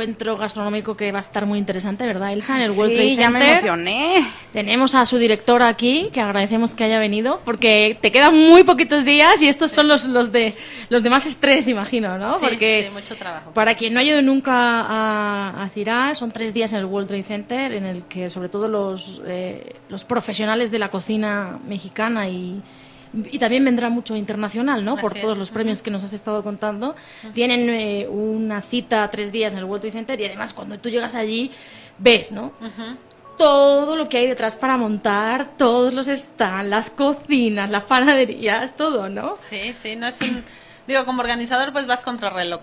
[0.00, 2.56] encuentro gastronómico que va a estar muy interesante, ¿verdad, Elsa?
[2.56, 3.54] En el World Trade Sí, ya me Center.
[3.56, 4.26] emocioné.
[4.52, 9.04] Tenemos a su directora aquí, que agradecemos que haya venido, porque te quedan muy poquitos
[9.04, 10.54] días y estos son los, los de
[10.88, 12.38] los de más estrés, imagino, ¿no?
[12.38, 13.50] Sí, porque sí, mucho trabajo.
[13.52, 17.08] para quien no ha ido nunca a, a Sirá, son tres días en el World
[17.08, 22.26] Trade Center, en el que sobre todo los, eh, los profesionales de la cocina mexicana
[22.28, 22.62] y,
[23.12, 24.96] y también vendrá mucho internacional, ¿no?
[24.96, 25.38] Por todos es.
[25.38, 26.94] los premios que nos has estado contando.
[27.34, 30.88] Tienen eh, una cita tres días en el World Trade Center y además cuando tú
[30.88, 31.50] llegas allí
[31.98, 32.52] ves, ¿no?
[33.36, 39.08] todo lo que hay detrás para montar, todos los stands, las cocinas, las panaderías, todo,
[39.08, 39.34] ¿no?
[39.40, 40.44] Sí, sí, no es un...
[40.86, 42.60] Digo, como organizador pues vas contra reloj.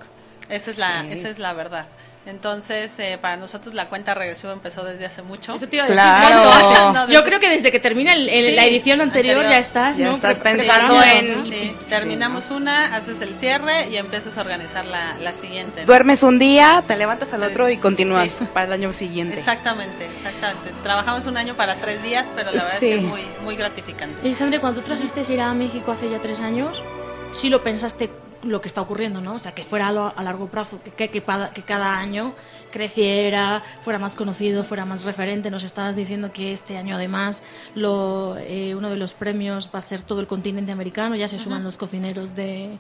[0.50, 1.88] Esa es la, esa es la verdad.
[2.28, 5.56] Entonces, eh, para nosotros la cuenta regresiva empezó desde hace mucho.
[5.56, 6.94] Eso te iba a decir, Claro.
[6.94, 9.56] No, Yo desde- creo que desde que termina el- el- Sí, la edición anterior, anterior.
[9.56, 10.16] ya estás, Ya ¿no?
[10.16, 11.46] estás Pre- pensando preparando, en- ¿no?
[11.46, 15.82] Sí, terminamos una, haces el cierre y empiezas a organizar la, la siguiente.
[15.82, 15.88] ¿no?
[15.88, 17.82] Duermes un día, te levantas al otro y Sí.
[17.82, 19.38] continúas para el año siguiente.
[19.40, 20.72] Exactamente, exactamente.
[20.84, 22.90] Trabajamos un año para tres días, pero la verdad Sí.
[22.90, 24.22] es que es muy, muy gratificante.
[24.24, 26.84] Oye, Sandra, cuando tú trajiste ir a México hace ya tres años,
[27.34, 28.10] sí lo pensaste
[28.48, 29.36] lo que está ocurriendo, ¿no?
[29.36, 31.98] O sea, que fuera a, lo- a largo plazo, que, que, que cada- que cada
[31.98, 32.34] año
[32.72, 35.50] creciera, fuera más conocido, fuera más referente.
[35.52, 37.44] Nos estabas diciendo que este año, además,
[37.76, 41.16] lo, eh, uno de los premios va a ser todo el continente americano.
[41.16, 42.78] Ya se suman los cocineros de,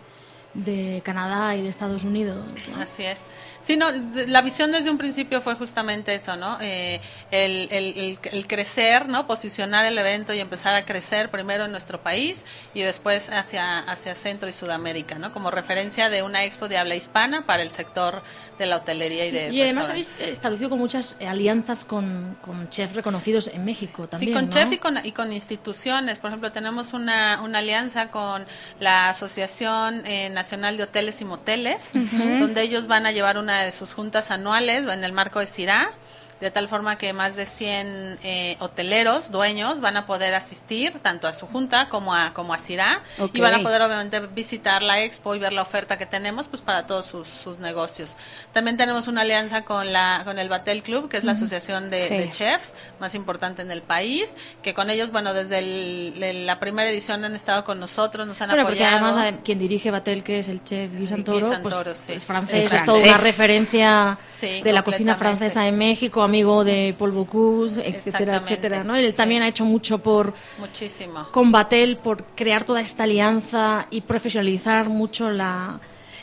[0.57, 2.43] de Canadá y de Estados Unidos.
[2.71, 2.81] ¿no?
[2.81, 3.21] Así es.
[3.61, 3.87] Sí, no,
[4.27, 6.57] la visión desde un principio fue justamente eso, ¿no?
[6.61, 6.99] Eh,
[7.31, 9.27] el, el- el- el crecer, ¿no?
[9.27, 14.15] Posicionar el evento y empezar a crecer primero en nuestro país y después hacia, hacia
[14.15, 15.31] Centro y Sudamérica, ¿no?
[15.33, 18.23] Como referencia de una expo de habla hispana para el sector
[18.57, 22.95] de la hotelería y de Y además habéis establecido con muchas alianzas con, con chefs
[22.95, 24.31] reconocidos en México también.
[24.31, 24.51] Sí, con ¿no?
[24.51, 26.19] chef y con, y con instituciones.
[26.19, 28.45] Por ejemplo, tenemos una, una alianza con
[28.79, 31.91] la Asociación eh, Nacional de Hoteles y Moteles,
[32.39, 35.91] donde ellos van a llevar una de sus juntas anuales en el marco de CIRA.
[36.39, 41.27] De tal forma que más de 100 eh, hoteleros, dueños, van a poder asistir tanto
[41.27, 43.01] a su junta como a, como a CIRA.
[43.33, 46.61] Y van a poder obviamente visitar la expo y ver la oferta que tenemos pues
[46.61, 48.17] para todos sus, sus negocios.
[48.53, 52.07] También tenemos una alianza con la con el Batel Club, que es la asociación de,
[52.07, 52.17] Sí.
[52.17, 56.59] de chefs más importante en el país, que con ellos, bueno, desde el- el- la
[56.59, 59.05] primera edición han estado con nosotros, nos han Bueno, porque apoyado.
[59.15, 62.11] además eh, quien dirige Batel, que es el chef Guy Santoro, Guy Santoro, pues, sí.
[62.13, 66.63] es francés, Es es, toda una referencia Sí, de la cocina francesa en México, amigo
[66.63, 68.83] de Paul Bocuse, etcétera, etcétera.
[68.83, 68.95] ¿no?
[68.95, 69.17] Él sí.
[69.17, 71.27] también ha hecho mucho por Muchísimo.
[71.31, 75.79] con Batel, por crear toda esta alianza y profesionalizar mucho la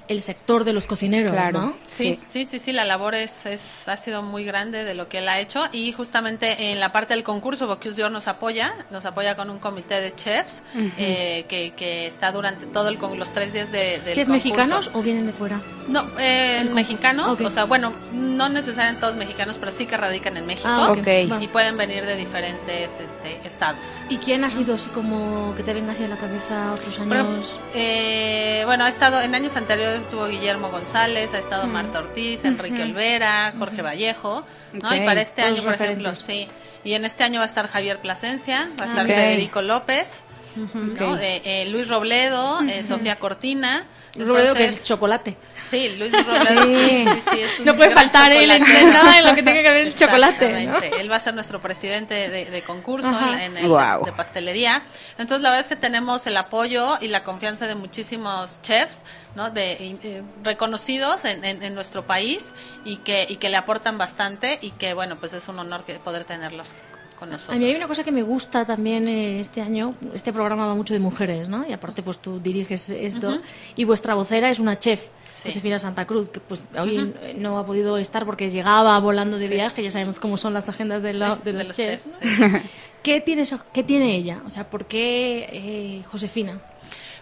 [0.09, 1.61] el sector de los cocineros, Claro.
[1.61, 1.77] ¿no?
[1.87, 5.19] Sí, sí, sí, sí, la labor es, es, ha sido muy grande de lo que
[5.19, 9.05] él ha hecho y justamente en la parte del concurso Bocuse d'Or nos apoya, nos
[9.07, 10.62] apoya con un comité de chefs
[10.99, 14.33] eh, que, que está durante todo el, con los tres días de, del ¿Chefs concurso.
[14.33, 15.61] mexicanos o vienen de fuera?
[15.88, 20.47] No, eh, mexicanos, o sea, bueno, no necesariamente todos mexicanos, pero sí que radican en
[20.47, 20.95] México Ah,
[21.40, 23.99] y pueden venir de diferentes este, estados.
[24.09, 27.61] ¿Y quién ha sido así como que te venga así a la cabeza otros años?
[27.75, 32.83] eh, bueno, ha estado en años anteriores estuvo Guillermo González, ha estado Marta Ortiz, Enrique
[32.83, 34.94] Olvera, Jorge Vallejo, ¿no?
[34.94, 36.48] Y para este todos año, por ejemplo, sí.
[36.85, 39.07] Y en este año va a estar Javier Plasencia, va a estar.
[39.07, 40.24] Federico López,
[40.57, 41.17] ¿no?
[41.19, 43.85] Eh, eh, Luis Robledo, eh, Sofía Cortina.
[44.17, 45.37] Robledo, que es chocolate.
[45.64, 48.62] Sí, Luis Robledo, sí, sí, sí, es un No puede faltar él en
[48.93, 50.69] nada lo que tenga que ver el chocolate.
[51.01, 53.09] Él va a ser nuestro presidente de, de concurso
[53.40, 53.69] en el
[54.05, 54.83] de pastelería.
[55.19, 59.03] Entonces, la verdad es que tenemos el apoyo y la confianza de muchísimos chefs,
[59.35, 59.51] ¿no?
[59.51, 64.59] De eh, reconocidos en, en- en nuestro país y que y que le aportan bastante
[64.62, 66.73] y que bueno, pues es un honor que poder tenerlos
[67.18, 67.57] con nosotros.
[67.57, 69.94] A mí hay una cosa que me gusta también eh, este año.
[70.14, 71.66] Este programa va mucho de mujeres, ¿no?
[71.68, 73.38] Y aparte, pues tú diriges esto.
[73.77, 75.00] Y vuestra vocera es una chef,
[75.31, 75.48] Sí.
[75.48, 79.55] Josefina Santa Cruz, que pues hoy no ha podido estar porque llegaba volando de Sí.
[79.55, 79.83] viaje.
[79.83, 82.05] Ya sabemos cómo son las agendas de, la- Sí, de de los, chefs.
[82.05, 82.18] chefs,
[82.62, 82.68] sí.
[83.03, 84.42] ¿Qué, tiene, eso- ¿Qué tiene ella?
[84.46, 86.61] O sea, ¿por qué eh, Josefina?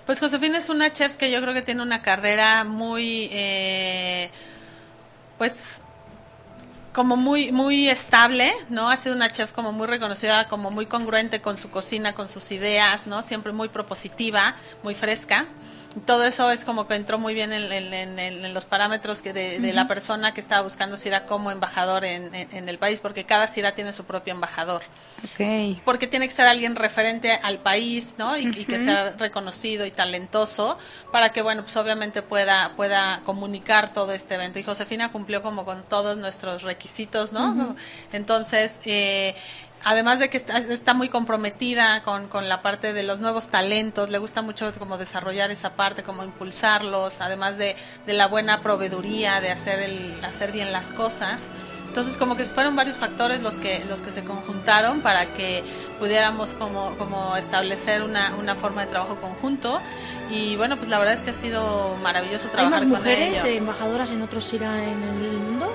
[0.05, 4.29] Pues Josefina es una chef que yo creo que tiene una carrera muy, eh,
[5.39, 5.83] pues,
[6.93, 8.91] como muy muy estable, ¿no?
[8.91, 12.53] Ha sido una chef como muy reconocida, como muy congruente con su cocina, con sus
[12.53, 13.23] ideas, ¿no?
[13.23, 15.47] Siempre muy propositiva, muy fresca.
[16.07, 19.33] Todo eso es como que entró muy bien en, en- en- en los parámetros que
[19.35, 23.47] de, de la persona que estaba buscando Cira como embajador en, el país, porque cada
[23.47, 24.83] Cira tiene su propio embajador.
[25.25, 25.79] Ok.
[25.85, 28.37] Porque tiene que ser alguien referente al país, ¿no?
[28.39, 30.79] Y, y que sea reconocido y talentoso
[31.13, 34.59] para que, bueno, pues obviamente pueda, pueda comunicar todo este evento.
[34.59, 37.77] Y Josefina cumplió como con todos nuestros requisitos, ¿no?
[38.13, 39.35] Entonces, eh,
[39.85, 44.11] además de que está, está muy comprometida con, con la parte de los nuevos talentos,
[44.11, 49.41] le gusta mucho como desarrollar esa parte, como impulsarlos, además de, de la buena proveeduría,
[49.41, 51.51] de hacer, el, hacer bien las cosas.
[51.89, 55.63] Entonces como que fueron varios factores los que los que se conjuntaron para que
[55.99, 59.79] pudiéramos como, como establecer una, una forma de trabajo conjunto
[60.31, 63.45] y bueno pues la verdad es que ha sido maravilloso ¿Hay trabajar más con mujeres
[63.45, 63.53] ella.
[63.53, 65.71] eh, embajadoras en otros SIRA en el mundo?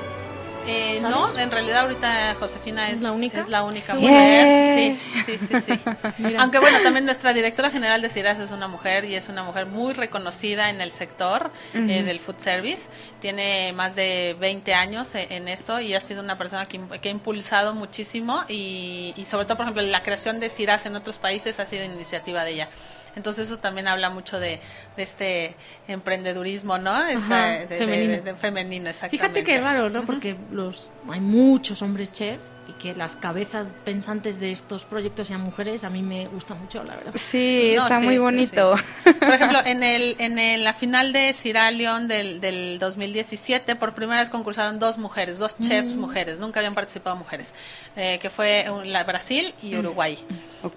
[0.67, 3.39] Eh, no, en realidad ahorita Josefina es, ¿Es la única?
[3.39, 4.97] es la única mujer.
[5.25, 6.35] Sí, sí, sí, sí.
[6.37, 9.65] Aunque bueno, también nuestra directora general de CIRAS es una mujer y es una mujer
[9.65, 12.89] muy reconocida en el sector eh, del food service.
[13.21, 17.09] Tiene más de 20 años eh, en esto y ha sido una persona que, que
[17.09, 21.17] ha impulsado muchísimo y, y sobre todo, por ejemplo, la creación de CIRAS en otros
[21.17, 22.69] países ha sido iniciativa de ella.
[23.17, 24.61] Entonces eso también habla mucho de,
[24.95, 25.55] de este
[25.89, 26.91] emprendedurismo, ¿no?
[26.91, 28.11] Ajá, de, femenino.
[28.13, 29.41] de- de femenino, exactamente.
[29.41, 30.05] Fíjate que raro, ¿no?
[30.05, 32.39] Porque los hay muchos hombres chef
[32.77, 36.95] que las cabezas pensantes de estos proyectos sean mujeres, a mí me gusta mucho, la
[36.95, 37.13] verdad.
[37.17, 38.77] Sí, No, está sí, muy sí, bonito.
[39.03, 39.13] sí.
[39.13, 43.93] Por ejemplo, en el en el- la final de Cira León del, del 2017, por
[43.93, 45.99] primera vez concursaron dos mujeres, dos chefs Mm.
[45.99, 47.53] mujeres, nunca habían participado mujeres,
[47.95, 49.79] eh, que fue la Brasil y Mm.
[49.79, 50.17] Uruguay.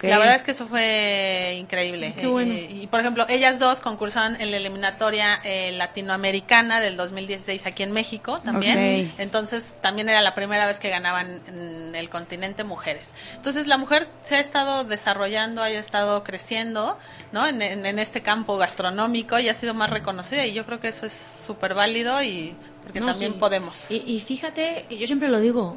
[0.03, 2.15] La verdad es que eso fue increíble.
[2.19, 2.53] Qué bueno.
[2.53, 7.83] Eh, y por ejemplo, ellas dos concursaron en la eliminatoria eh, latinoamericana del 2016 aquí
[7.83, 9.13] en México también.
[9.19, 13.15] Entonces también era la primera vez que ganaban en el continente mujeres.
[13.37, 16.99] Entonces la mujer se ha estado desarrollando, ha estado creciendo,
[17.33, 17.47] ¿no?
[17.47, 20.89] En, en- en este campo gastronómico y ha sido más reconocida y yo creo que
[20.89, 23.39] eso es súper válido y porque No, también sí.
[23.39, 23.91] podemos.
[23.91, 25.77] Y, y fíjate que yo siempre lo digo,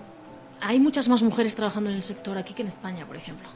[0.62, 3.50] hay muchas más mujeres trabajando en el sector aquí que en España, por ejemplo.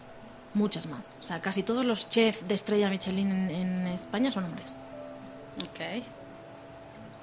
[0.54, 1.16] Muchas más.
[1.20, 4.76] O sea, casi todos los chefs de estrella Michelin en, en España son hombres.
[5.62, 6.04] Ok.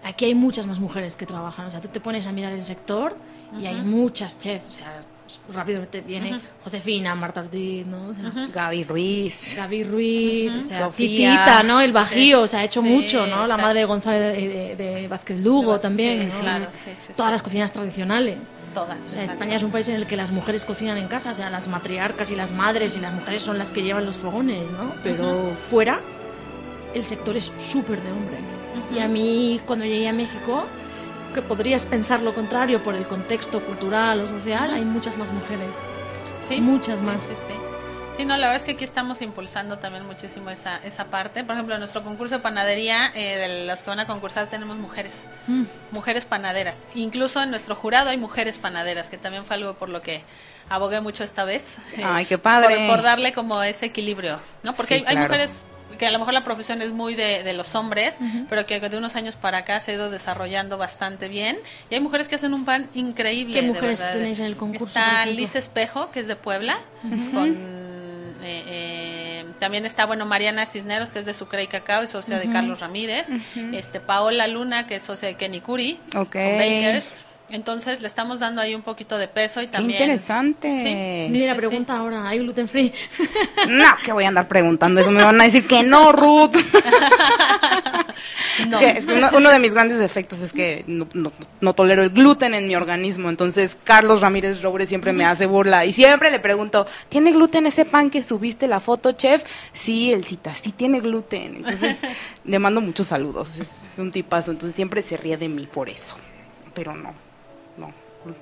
[0.04, 1.66] Aquí hay muchas más mujeres que trabajan.
[1.66, 3.16] O sea, tú te pones a mirar el sector
[3.58, 4.66] y hay muchas chefs.
[4.66, 5.00] O sea,
[5.52, 8.08] rápidamente viene Josefina, Marta Ortiz, ¿no?
[8.08, 9.54] O sea, Gaby Ruiz.
[9.56, 11.30] Gaby Ruiz, o sea, Sofía.
[11.30, 11.80] Titita, ¿no?
[11.80, 13.46] El Bajío, Sí, o sea, ha hecho sí, mucho, ¿no?
[13.46, 16.40] La madre de González de, de- de Vázquez Lugo Vázquez, también, sí, ¿no?
[16.40, 18.54] claro, sí, sí, Todas las cocinas tradicionales.
[18.74, 18.98] Todas.
[18.98, 19.32] O sea, exacto.
[19.32, 21.68] España es un país en el que las mujeres cocinan en casa, o sea, las
[21.68, 24.92] matriarcas y las madres y las mujeres son las que llevan los fogones, ¿no?
[25.02, 26.00] Pero fuera,
[26.94, 28.40] el sector es súper de hombres.
[28.94, 30.64] Y a mí, cuando llegué a México,
[31.34, 35.68] que podrías pensar lo contrario por el contexto cultural o social, hay muchas más mujeres.
[36.40, 37.20] Sí, Muchas sí, más.
[37.22, 37.54] Sí, sí.
[38.16, 41.42] Sí, no, la verdad es que aquí estamos impulsando también muchísimo esa, esa parte.
[41.42, 44.76] Por ejemplo, en nuestro concurso de panadería, eh, de los que van a concursar, tenemos
[44.76, 45.64] mujeres, Mm.
[45.90, 46.86] mujeres panaderas.
[46.94, 50.22] Incluso en nuestro jurado hay mujeres panaderas, que también fue algo por lo que
[50.68, 51.76] abogué mucho esta vez.
[52.04, 52.86] Ay, qué padre.
[52.86, 54.74] Por, por darle como ese equilibrio, ¿no?
[54.76, 55.28] Porque Sí, hay, hay claro.
[55.30, 55.64] mujeres
[55.96, 58.96] que a lo mejor la profesión es muy de, de los hombres, pero que de
[58.96, 61.58] unos años para acá se ha ido desarrollando bastante bien.
[61.90, 63.54] Y hay mujeres que hacen un pan increíble.
[63.54, 65.26] ¿Qué de mujeres tenéis en el concurso, Está?
[65.26, 66.76] Liz Espejo, que es de Puebla,
[67.32, 67.50] con...
[68.42, 72.38] eh, eh, también está, bueno, Mariana Cisneros, que es de Sucre y Cacao y socia
[72.38, 73.28] de Carlos Ramírez.
[73.72, 76.32] este Paola Luna, que es socia de Kenny Curry, Ok.
[76.32, 77.14] con Bakers.
[77.50, 80.00] Entonces le estamos dando ahí un poquito de peso y Qué también...
[80.00, 80.78] interesante.
[80.78, 82.92] Sí, sí, Mira, sí, pregunta ahora, ¿hay gluten free?
[83.68, 85.10] No, que voy a andar preguntando eso.
[85.10, 86.56] Me van a decir que no, Ruth.
[88.68, 88.78] No.
[88.78, 91.74] Es que, es que uno, uno de mis grandes defectos es que no, no- no
[91.74, 93.28] tolero el gluten en mi organismo.
[93.28, 95.84] Entonces, Carlos Ramírez Robre siempre me hace burla.
[95.84, 99.42] Y siempre le pregunto, ¿tiene gluten ese pan que subiste la foto, chef?
[99.72, 101.56] Sí, el cita, sí tiene gluten.
[101.56, 101.96] Entonces,
[102.44, 103.56] le mando muchos saludos.
[103.58, 104.52] Es, es un tipazo.
[104.52, 106.16] Entonces, siempre se ríe de mí por eso.
[106.74, 107.12] Pero no.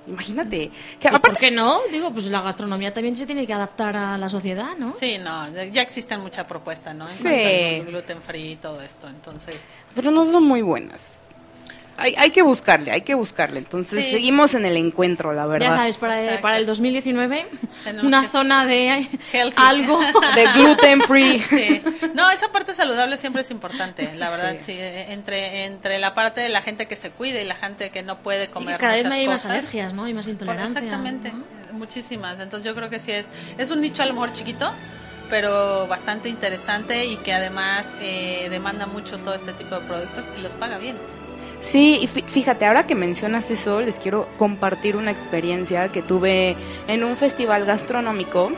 [0.06, 0.68] Imagínate.
[0.68, 0.70] Que
[1.08, 1.80] Pues, ¿Por aparte, qué no?
[1.90, 4.92] Digo, pues la gastronomía también se tiene que adaptar a la sociedad, ¿no?
[4.92, 7.06] Sí, no, ya existen mucha propuesta, ¿no?
[7.08, 7.80] En Sí.
[7.90, 9.74] gluten free y todo esto, entonces...
[9.94, 11.00] pero no son muy buenas.
[12.02, 13.58] Hay, hay que buscarle, hay que buscarle.
[13.58, 14.10] Entonces, Sí.
[14.10, 15.70] seguimos en el encuentro, la verdad.
[15.70, 17.46] Ya sabes, para, para el 2019,
[17.84, 19.56] Tenemos una zona de Healthy.
[19.56, 20.00] algo.
[20.34, 21.40] De gluten free.
[21.40, 21.82] Sí.
[22.14, 24.76] No, esa parte saludable siempre es importante, la verdad, sí.
[24.78, 28.18] Entre, entre la parte de la gente que se cuide y la gente que no
[28.18, 29.50] puede Y comer cada vez muchas hay más cosas.
[29.58, 30.04] alergias, ¿no?
[30.04, 30.80] Hay más Por- intolerancia.
[30.80, 31.62] exactamente, ¿no?
[31.72, 32.38] muchísimas.
[32.38, 34.70] Entonces yo creo que sí es, es un nicho a lo mejor chiquito,
[35.30, 40.42] pero bastante interesante y que además eh, demanda mucho todo este tipo de productos y
[40.42, 40.96] los paga bien.
[41.62, 46.56] Sí, y fí- fíjate, ahora que mencionas eso, les quiero compartir una experiencia que tuve
[46.88, 48.50] en un festival gastronómico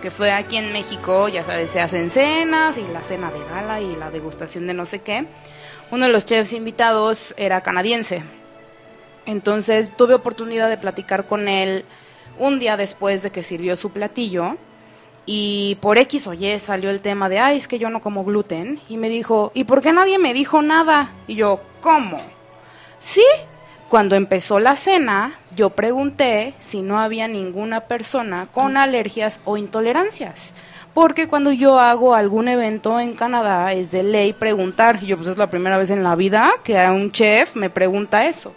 [0.00, 3.80] que fue aquí en México, ya sabes, se hacen cenas y la cena de gala
[3.80, 5.26] y la degustación de no sé qué.
[5.90, 8.22] Uno de los chefs invitados era canadiense.
[9.26, 11.84] Entonces tuve oportunidad de platicar con él
[12.38, 14.56] un día después de que sirvió su platillo
[15.24, 18.24] y por X o Y salió el tema de, ay, es que yo no como
[18.24, 18.80] gluten.
[18.90, 21.12] Y me dijo, ¿y por qué nadie me dijo nada?
[21.26, 22.20] Y yo, ¿cómo?
[23.04, 23.26] Sí,
[23.90, 30.54] cuando empezó la cena, yo pregunté si no había ninguna persona con alergias o intolerancias.
[30.94, 35.00] Porque cuando yo hago algún evento en Canadá es de ley preguntar.
[35.02, 37.68] Y yo, pues es la primera vez en la vida que a un chef me
[37.68, 38.54] pregunta eso.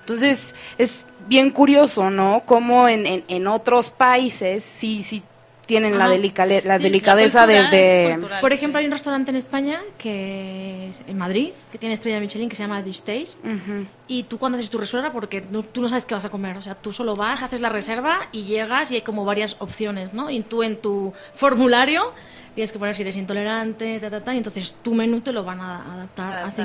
[0.00, 2.42] Entonces, es bien curioso, ¿no?
[2.46, 5.22] Como en, en, en otros países sí, sí
[5.66, 8.10] tienen la, delicale- la Sí, delicadeza de...
[8.12, 8.54] cultural, Por sí.
[8.56, 12.62] ejemplo, hay un restaurante en España que en Madrid que tiene estrella Michelin que se
[12.62, 13.86] llama Dish Taste Ujú.
[14.08, 16.56] y tú cuando haces tu reserva porque no- tú no sabes qué vas a comer,
[16.56, 20.14] o sea, tú solo vas, haces la reserva y llegas y hay como varias opciones,
[20.14, 20.30] ¿no?
[20.30, 22.12] Y tú en tu formulario
[22.54, 25.42] tienes que poner si eres intolerante, ta, ta, ta, y entonces tu menú te lo
[25.44, 26.62] van a adaptar así.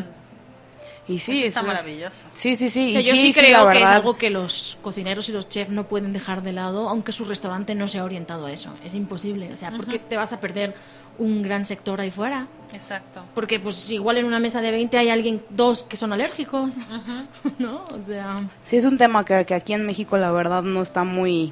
[1.09, 2.25] Y sí, Eso está eso es- maravilloso.
[2.33, 2.91] Sí, sí, sí.
[2.91, 5.49] Y yo sí, sí, sí, creo la que es algo que los cocineros y los
[5.49, 8.71] chefs no pueden dejar de lado, aunque su restaurante no sea orientado a eso.
[8.85, 9.51] Es imposible.
[9.51, 10.75] O sea, porque te vas a perder
[11.17, 12.47] un gran sector ahí fuera.
[12.73, 13.21] Exacto.
[13.35, 16.75] Porque pues igual en una mesa de 20 hay alguien, dos que son alérgicos,
[17.59, 17.83] ¿no?
[17.85, 18.47] O sea...
[18.63, 21.51] Sí, es un tema que, que aquí en México la verdad no está muy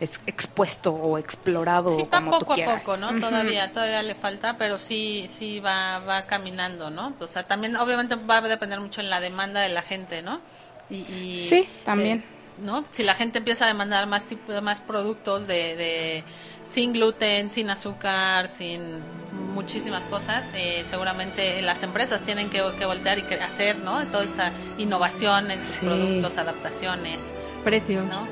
[0.00, 2.80] ex- expuesto o explorado Sí, como tú poco a quieras.
[2.82, 3.18] poco, ¿no?
[3.20, 7.14] Todavía, todavía le falta, pero sí, sí va, va caminando, ¿no?
[7.20, 10.40] O sea, también obviamente va a depender mucho en la demanda de la gente, ¿no?
[10.90, 12.18] Y, y, Sí, también.
[12.20, 12.24] eh,
[12.58, 12.86] ¿No?
[12.90, 16.24] Si la gente empieza a demandar más tipo, más productos de, de
[16.64, 18.80] sin gluten, sin azúcar, sin
[19.52, 24.02] muchísimas cosas, eh, seguramente las empresas tienen que, que voltear y que hacer, ¿no?
[24.06, 25.84] Toda esta innovación en sus Sí.
[25.84, 27.24] productos, adaptaciones,
[27.62, 28.02] Precio.
[28.04, 28.26] ¿no?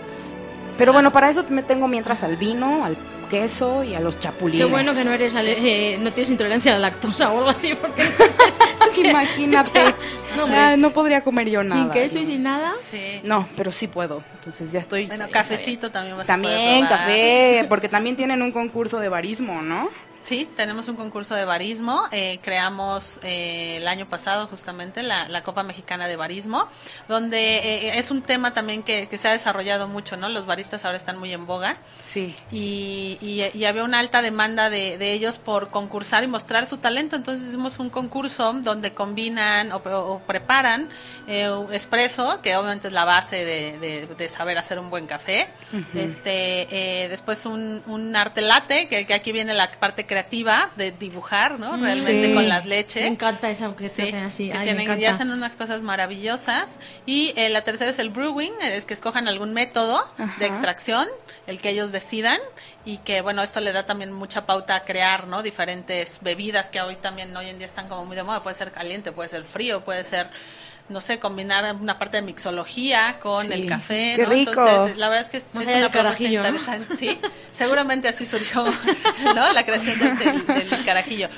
[0.77, 2.97] Pero bueno, para eso me tengo mientras al vino, al
[3.31, 4.67] queso y a los chapulines.
[4.67, 7.75] Qué bueno que no eres eh, no tienes intolerancia a la lactosa o algo así,
[7.75, 8.05] porque
[9.03, 9.95] Imagínate.
[10.35, 10.47] No.
[10.49, 11.81] Ah, no podría comer yo nada.
[11.81, 12.27] sin queso y ¿no?
[12.27, 12.73] sin nada.
[12.91, 13.21] Sí.
[13.23, 14.25] No, pero sí puedo.
[14.35, 15.07] Entonces ya estoy.
[15.07, 19.63] Bueno, cafecito también vas a poder También café, porque también tienen un concurso de barismo,
[19.63, 19.91] ¿no?
[20.25, 22.03] Sí, tenemos un concurso de barismo.
[22.11, 26.67] eh, creamos eh, el año pasado justamente la, la Copa Mexicana de Barismo,
[27.09, 30.31] donde eh, es un tema también que, que se ha desarrollado mucho, ¿no?
[30.31, 32.35] Los baristas ahora están muy en boga Sí.
[32.51, 36.79] y, y- y había una alta demanda de, de ellos por concursar y mostrar su
[36.79, 37.17] talento.
[37.17, 40.89] Entonces hicimos un concurso donde combinan o, o preparan
[41.29, 45.07] eh, un espresso, que obviamente es la base de, de- de saber hacer un buen
[45.07, 45.49] café.
[45.95, 50.93] Este eh, Después un, un arte latte, que, que aquí viene la parte creativa de
[50.93, 51.77] dibujar, ¿no?
[51.77, 52.35] Realmente Sí.
[52.35, 53.03] con las leches.
[53.03, 54.49] Me encanta eso que Sí, así.
[54.51, 55.03] que Ay, tienen- me encanta.
[55.03, 56.79] y hacen unas cosas maravillosas.
[57.05, 60.37] Y eh, la tercera es el brewing, es que escojan algún método Ajá.
[60.39, 61.09] de extracción,
[61.49, 62.39] el que ellos decidan,
[62.85, 65.43] y que bueno, esto le da también mucha pauta a crear, ¿no?
[65.43, 68.71] Diferentes bebidas que hoy también, hoy en día están como muy de moda, puede ser
[68.71, 70.31] caliente, puede ser frío, puede ser
[70.89, 73.53] no sé, combinar una parte de mixología con Sí.
[73.55, 74.29] el café, ¿no?
[74.29, 74.51] rico.
[74.51, 77.19] Entonces, la verdad es que es, una propuesta interesante, sí.
[77.53, 78.65] Seguramente así surgió,
[79.35, 79.53] ¿no?
[79.53, 81.29] La creación del, del- del carajillo.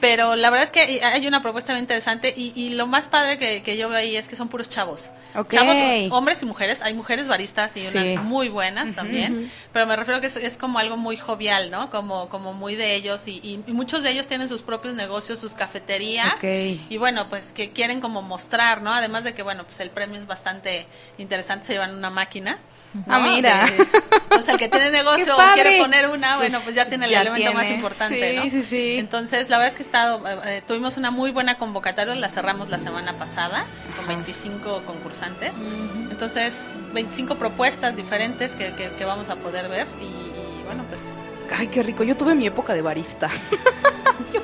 [0.00, 3.38] Pero la verdad es que hay una propuesta muy interesante y, y lo más padre
[3.38, 5.10] que, que yo veo ahí es que son puros chavos.
[5.34, 5.48] Ok.
[5.50, 5.74] Chavos,
[6.10, 6.82] hombres y mujeres.
[6.82, 7.96] Hay mujeres baristas y Sí.
[7.96, 9.50] unas muy buenas también.
[9.72, 11.90] Pero me refiero que es, es como algo muy jovial, ¿no?
[11.90, 15.38] Como, como muy de ellos y, y- y muchos de ellos tienen sus propios negocios,
[15.38, 16.34] sus cafeterías.
[16.34, 16.44] Ok.
[16.90, 18.92] Y bueno, pues que quieren como mostrar, ¿no?
[18.92, 20.86] Además de que, bueno, pues el premio es bastante
[21.18, 22.58] interesante, se llevan una máquina.
[23.06, 23.14] ¿No?
[23.14, 23.66] Ah, mira.
[23.66, 23.86] De-
[24.28, 27.10] pues el que tiene negocio ¡Qué o quiere poner una, bueno, pues ya tiene el
[27.12, 28.42] ya elemento más importante, Sí, ¿no?
[28.50, 28.96] sí, sí.
[28.98, 32.28] Entonces, la verdad es que he estado, eh, eh, tuvimos una muy buena convocatoria, la
[32.28, 33.64] cerramos la semana pasada
[33.96, 35.56] con 25 concursantes.
[36.10, 41.02] Entonces, 25 propuestas diferentes que, que- que vamos a poder ver y, y, bueno, pues
[41.56, 42.02] Ay, qué rico.
[42.02, 43.28] Yo tuve mi época de barista.
[44.32, 44.40] Yo,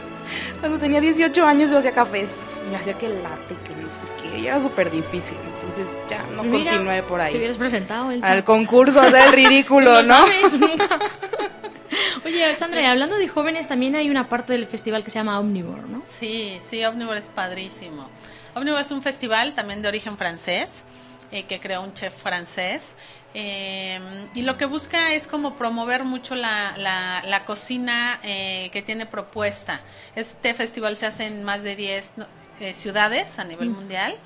[0.60, 2.28] cuando tenía 18 años yo hacía cafés.
[2.70, 4.38] Y hacía que latte, que no sé qué.
[4.38, 5.36] Y era súper difícil.
[5.76, 7.36] Entonces ya no Mira, continué por Te ahí.
[7.36, 8.30] hubieras presentado, Elsa.
[8.30, 10.26] Al concurso, o sea, el ridículo, No ¿no?
[10.26, 10.98] sabes nunca.
[12.24, 15.38] Oye, Sandra, y hablando de jóvenes, también hay una parte del festival que se llama
[15.40, 16.02] Omnivore, ¿no?
[16.08, 18.08] Sí, sí, Omnivore es padrísimo.
[18.54, 20.84] Omnivore es un festival también de origen francés,
[21.32, 22.96] eh, que creó un chef francés.
[23.34, 24.00] Eh,
[24.34, 29.06] y lo que busca es como promover mucho la, la, la cocina eh, que tiene
[29.06, 29.80] propuesta.
[30.16, 32.26] Este festival se hace en más de 10 no,
[32.60, 34.16] eh, ciudades a nivel mundial.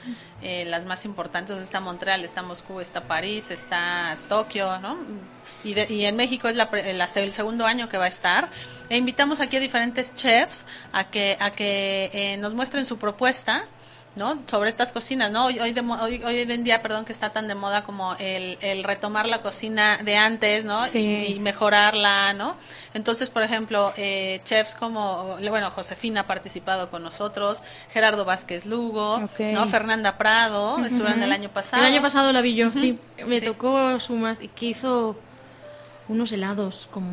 [0.42, 4.96] Eh, las más importantes está Montreal, está Moscú, está París, está Tokio, ¿no?
[5.64, 6.64] Y, de- y en México es la-
[7.14, 8.50] el segundo año que va a estar.
[8.90, 13.64] E invitamos aquí a diferentes chefs a que, a que eh, nos muestren su propuesta
[14.16, 14.38] ¿no?
[14.46, 15.44] Sobre estas cocinas, ¿no?
[15.46, 18.58] Hoy, hoy, de hoy, hoy en día, perdón, que está tan de moda como el,
[18.62, 20.84] el retomar la cocina de antes, ¿no?
[20.86, 20.98] Sí.
[21.28, 22.56] Y, y mejorarla, ¿no?
[22.94, 27.60] Entonces, por ejemplo, eh, chefs como, bueno, Josefina ha participado con nosotros,
[27.92, 29.22] Gerardo Vázquez Lugo.
[29.38, 29.66] ¿no?
[29.68, 31.84] Fernanda Prado, estuvieron el año pasado.
[31.84, 32.94] El año pasado la vi yo, sí.
[33.26, 33.44] Me Sí.
[33.46, 35.16] tocó su más que hizo
[36.08, 37.08] unos helados como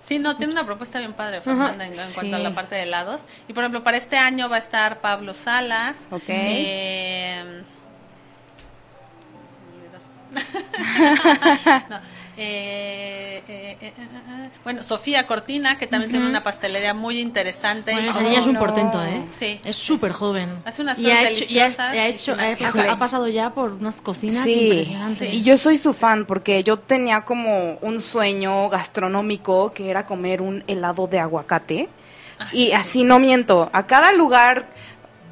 [0.00, 0.18] sí.
[0.18, 2.14] No, tiene una propuesta bien padre, Fernanda, en, en sí.
[2.14, 3.24] cuanto a la parte de helados.
[3.48, 6.08] Y por ejemplo, para este año va a estar Pablo Salas.
[6.10, 6.24] Ok.
[6.28, 7.62] eh,
[11.88, 12.00] no,
[12.40, 13.92] eh, eh, eh,
[14.62, 17.90] bueno, Sofía Cortina, que también tiene una pastelería muy interesante.
[17.92, 18.60] Bueno, esa niña es un no.
[18.60, 19.22] portento, ¿eh?
[19.24, 20.48] Sí, Es sí, súper joven.
[20.64, 22.36] Hace unas cosas ha hecho, y ha- deliciosas y ha, y hecho,
[22.90, 25.34] ha, pasado ya por unas cocinas Sí, impresionantes.
[25.34, 30.40] y yo soy su fan porque yo tenía como un sueño gastronómico que era comer
[30.40, 31.88] un helado de aguacate.
[32.52, 34.68] Y así no miento, a cada lugar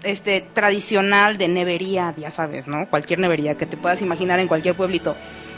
[0.02, 2.88] este tradicional de nevería, ya sabes, ¿no?
[2.90, 5.14] Cualquier nevería que te puedas imaginar en cualquier pueblito,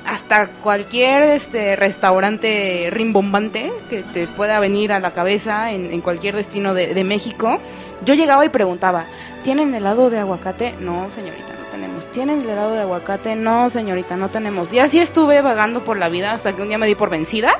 [0.08, 6.34] hasta cualquier este restaurante rimbombante que te pueda venir a la cabeza en, en cualquier
[6.36, 7.58] destino de, de México,
[8.04, 9.04] yo llegaba y preguntaba,
[9.44, 10.74] ¿tienen helado de aguacate?
[10.80, 12.06] No, señorita, no tenemos.
[12.12, 13.36] ¿Tienen el helado de aguacate?
[13.36, 14.72] No, señorita, no tenemos.
[14.72, 17.52] Y así estuve vagando por la vida hasta que un día me di por vencida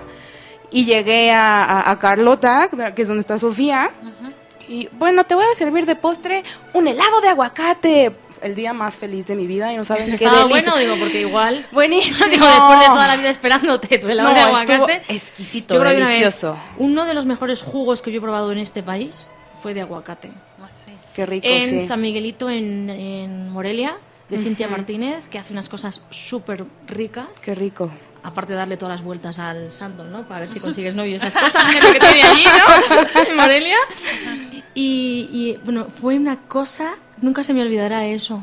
[0.71, 3.91] y llegué a, a- a Carlota, que es donde está Sofía.
[4.69, 6.45] Y bueno, te voy a servir de postre
[6.75, 8.13] un helado de aguacate.
[8.43, 10.73] El día más feliz de mi vida y no saben qué Estaba delicia.
[10.73, 11.67] bueno, digo, porque igual.
[11.73, 12.19] Buenísimo.
[12.31, 15.03] Digo, después de toda la vida esperándote tu helado No, de aguacate.
[15.09, 16.57] exquisito, Yo creo que una vez, delicioso.
[16.79, 19.29] uno de los mejores jugos que yo he probado en este país
[19.63, 20.31] fue de aguacate.
[20.59, 20.93] no sé.
[21.15, 21.87] Qué rico, en sí.
[21.87, 23.97] San Miguelito, en, en Morelia,
[24.29, 27.27] de Cintia Martínez, que hace unas cosas súper ricas.
[27.43, 27.91] Qué rico.
[28.23, 30.23] Aparte de darle todas las vueltas al santo, ¿no?
[30.29, 33.23] Para ver si consigues novio y esas cosas, que tiene allí, ¿no?
[33.23, 33.77] En Morelia.
[34.75, 38.43] Y, y, bueno, fue una cosa, nunca se me olvidará eso.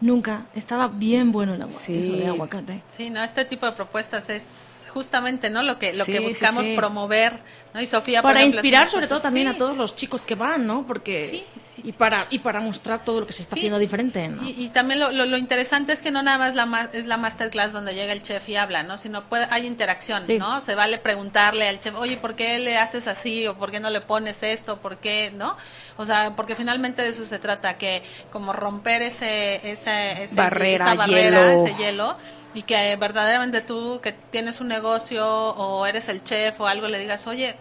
[0.00, 0.46] Nunca.
[0.54, 1.98] Estaba bien bueno el agua, Sí.
[1.98, 2.82] eso de aguacate.
[2.88, 5.62] Sí, no, este tipo de propuestas es justamente, ¿no?
[5.62, 6.74] Lo que lo Sí, que buscamos sí.
[6.74, 7.38] promover,
[7.72, 7.80] ¿no?
[7.80, 10.24] Y Sofía por Para ejemplo, hace inspirar unas sobre todo también a todos los chicos
[10.24, 10.84] que van, ¿no?
[10.86, 11.44] Porque Sí.
[11.84, 14.42] y para y para mostrar todo lo que se está haciendo diferente, ¿no?
[14.42, 17.06] Y, y también lo, lo, lo interesante es que no nada más la ma- es
[17.06, 18.98] la masterclass donde llega el chef y habla, ¿no?
[18.98, 20.24] Sino puede, hay interacción.
[20.38, 20.60] ¿no?
[20.60, 23.46] Se vale preguntarle al chef, oye, ¿por qué le haces así?
[23.46, 24.78] ¿O por qué no le pones esto?
[24.80, 25.32] ¿Por qué?
[25.36, 25.56] ¿No?
[25.96, 30.84] O sea, porque finalmente de eso se trata, que como romper ese, ese, ese- Barrera,
[30.86, 31.64] esa barrera, hielo.
[31.66, 32.16] ese hielo,
[32.54, 36.98] y que verdaderamente tú que tienes un negocio o eres el chef o algo le
[36.98, 37.56] digas, oye,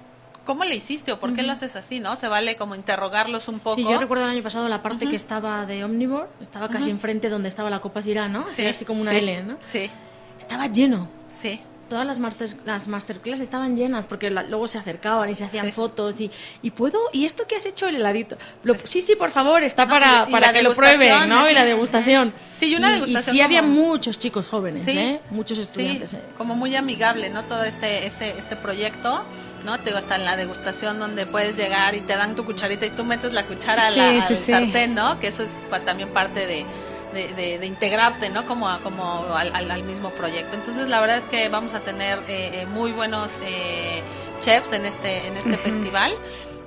[0.45, 1.99] ¿cómo le hiciste o por qué lo haces así?
[1.99, 2.15] ¿No?
[2.15, 3.75] Se vale como interrogarlos un poco.
[3.75, 7.29] Sí, yo recuerdo el año pasado la parte que estaba de Omnivore, estaba casi enfrente
[7.29, 8.45] donde estaba la Copa Sirá, ¿no?
[8.45, 9.57] Sí, Era así como una sí, L, ¿no?
[9.59, 9.91] Sí,
[10.39, 11.09] Estaba lleno.
[11.27, 11.61] sí.
[11.89, 15.67] Todas las, martes- las masterclass estaban llenas porque la- luego se acercaban y se hacían
[15.67, 15.71] Sí.
[15.71, 16.29] fotos y,
[16.61, 19.87] y puedo y esto que has hecho el heladito Lo- sí sí por favor está
[19.87, 21.53] para, y- y para la que lo prueben no y sí.
[21.55, 24.97] la degustación Sí, y una degustación y sí había como- muchos chicos jóvenes Sí.
[24.97, 25.21] ¿eh?
[25.31, 26.21] muchos estudiantes Sí, ¿eh?
[26.37, 27.43] como muy amigable, ¿no?
[27.43, 29.23] Todo este, este, este proyecto,
[29.65, 29.77] ¿no?
[29.79, 32.89] Te digo, hasta en la degustación donde puedes llegar y te dan tu cucharita y
[32.89, 34.51] tú metes la cuchara a la- Sí, sí, al sí.
[34.51, 35.19] sartén, ¿no?
[35.19, 36.65] Que eso es también parte de,
[37.13, 38.45] de, de- de integrarte, ¿no?
[38.45, 40.55] Como, a- como al, al- al mismo proyecto.
[40.55, 44.01] Entonces, la verdad es que vamos a tener eh, eh, muy buenos eh,
[44.39, 46.11] chefs en este, en este festival.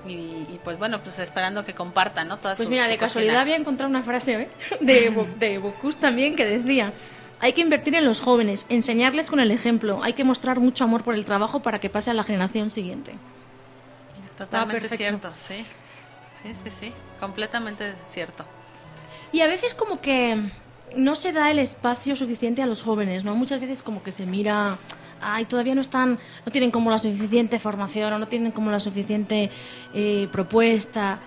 [0.06, 2.38] Y, y, pues bueno, pues esperando que compartan, ¿no?
[2.38, 3.40] Todas Pues mira, de casualidad cocina.
[3.42, 4.48] había encontrado una frase ¿eh?
[4.80, 6.92] de, de Bocuse también que decía,
[7.38, 11.02] hay que invertir en los jóvenes, enseñarles con el ejemplo, hay que mostrar mucho amor
[11.04, 13.12] por el trabajo para que pase a la generación siguiente.
[14.36, 14.96] Totalmente perfecto.
[14.96, 15.64] cierto, sí.
[16.32, 16.92] Sí, sí, sí.
[17.20, 18.44] Completamente cierto.
[19.32, 20.36] Y a veces como que
[20.96, 23.34] no se da el espacio suficiente a los jóvenes, ¿no?
[23.36, 24.78] Muchas veces como que se mira,
[25.20, 28.80] ay, todavía no están, no tienen como la suficiente formación o no tienen como la
[28.80, 29.50] suficiente
[29.94, 31.20] eh, propuesta.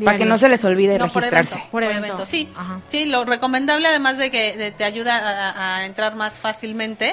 [0.03, 1.53] Para que no se les olvide No, por registrarse.
[1.55, 2.05] evento, Por por evento.
[2.07, 2.49] evento, sí.
[2.55, 2.79] Ajá.
[2.87, 7.11] Sí, lo recomendable, además de que de- te ayuda a, a entrar más fácilmente,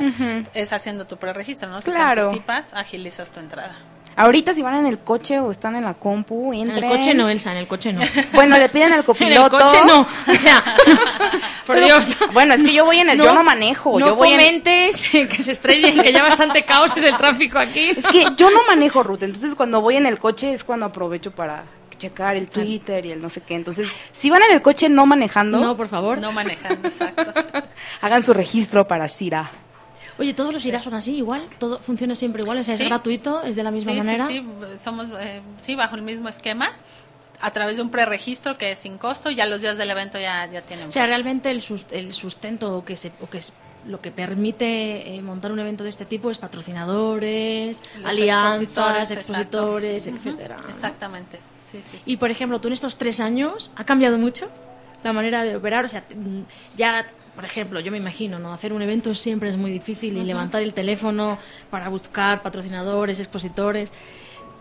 [0.55, 1.81] es haciendo tu preregistro, ¿no?
[1.81, 2.23] Si Claro.
[2.23, 3.75] te anticipas, agilizas tu entrada.
[4.19, 6.85] Ahorita si van en el coche o están en la compu, En entren.
[6.85, 8.01] el coche no, Elsa, en el coche no.
[8.33, 9.59] Bueno, le piden al En el copiloto.
[9.59, 10.63] coche no, o sea,
[11.67, 12.17] por Pero, Dios.
[12.33, 14.93] Bueno, es que yo voy en el, yo no manejo, No yo voy en, que
[14.93, 17.91] se estrellen, que ya bastante caos es el tráfico aquí.
[17.97, 21.31] es que yo no manejo ruta, entonces cuando voy en el coche es cuando aprovecho
[21.31, 21.65] para
[21.97, 23.55] checar el Twitter y el no sé qué.
[23.55, 26.19] Entonces, si van en el coche no manejando, No, por favor.
[26.19, 27.33] No manejando, exacto.
[28.01, 29.51] hagan su registro para Sira.
[30.19, 32.83] Oye, todos los irás son así, igual, todo funciona siempre igual, o sea, Sí.
[32.83, 34.27] es gratuito, es de la misma sí, manera.
[34.27, 34.39] Sí,
[34.73, 36.69] sí, somos, eh, sí, bajo el mismo esquema,
[37.41, 40.51] a través de un preregistro que es sin costo, ya los días del evento ya,
[40.51, 41.11] ya tienen O sea, costo.
[41.13, 43.53] realmente el, sus- el sustento o que se, o que es
[43.87, 49.11] lo que permite eh, montar un evento de este tipo es patrocinadores, Los alianzas, expositores,
[49.13, 50.57] expositores, etcétera.
[50.69, 51.39] Exactamente.
[51.63, 52.11] Sí, sí, sí.
[52.13, 54.49] Y por ejemplo, tú en estos tres años, ¿ha cambiado mucho
[55.05, 55.85] la manera de operar?
[55.85, 56.41] O sea, mm,
[56.77, 57.07] ya,
[57.39, 58.53] por ejemplo, yo me imagino, ¿no?
[58.53, 61.39] Hacer un evento siempre es muy difícil y levantar el teléfono
[61.71, 63.95] para buscar patrocinadores, expositores.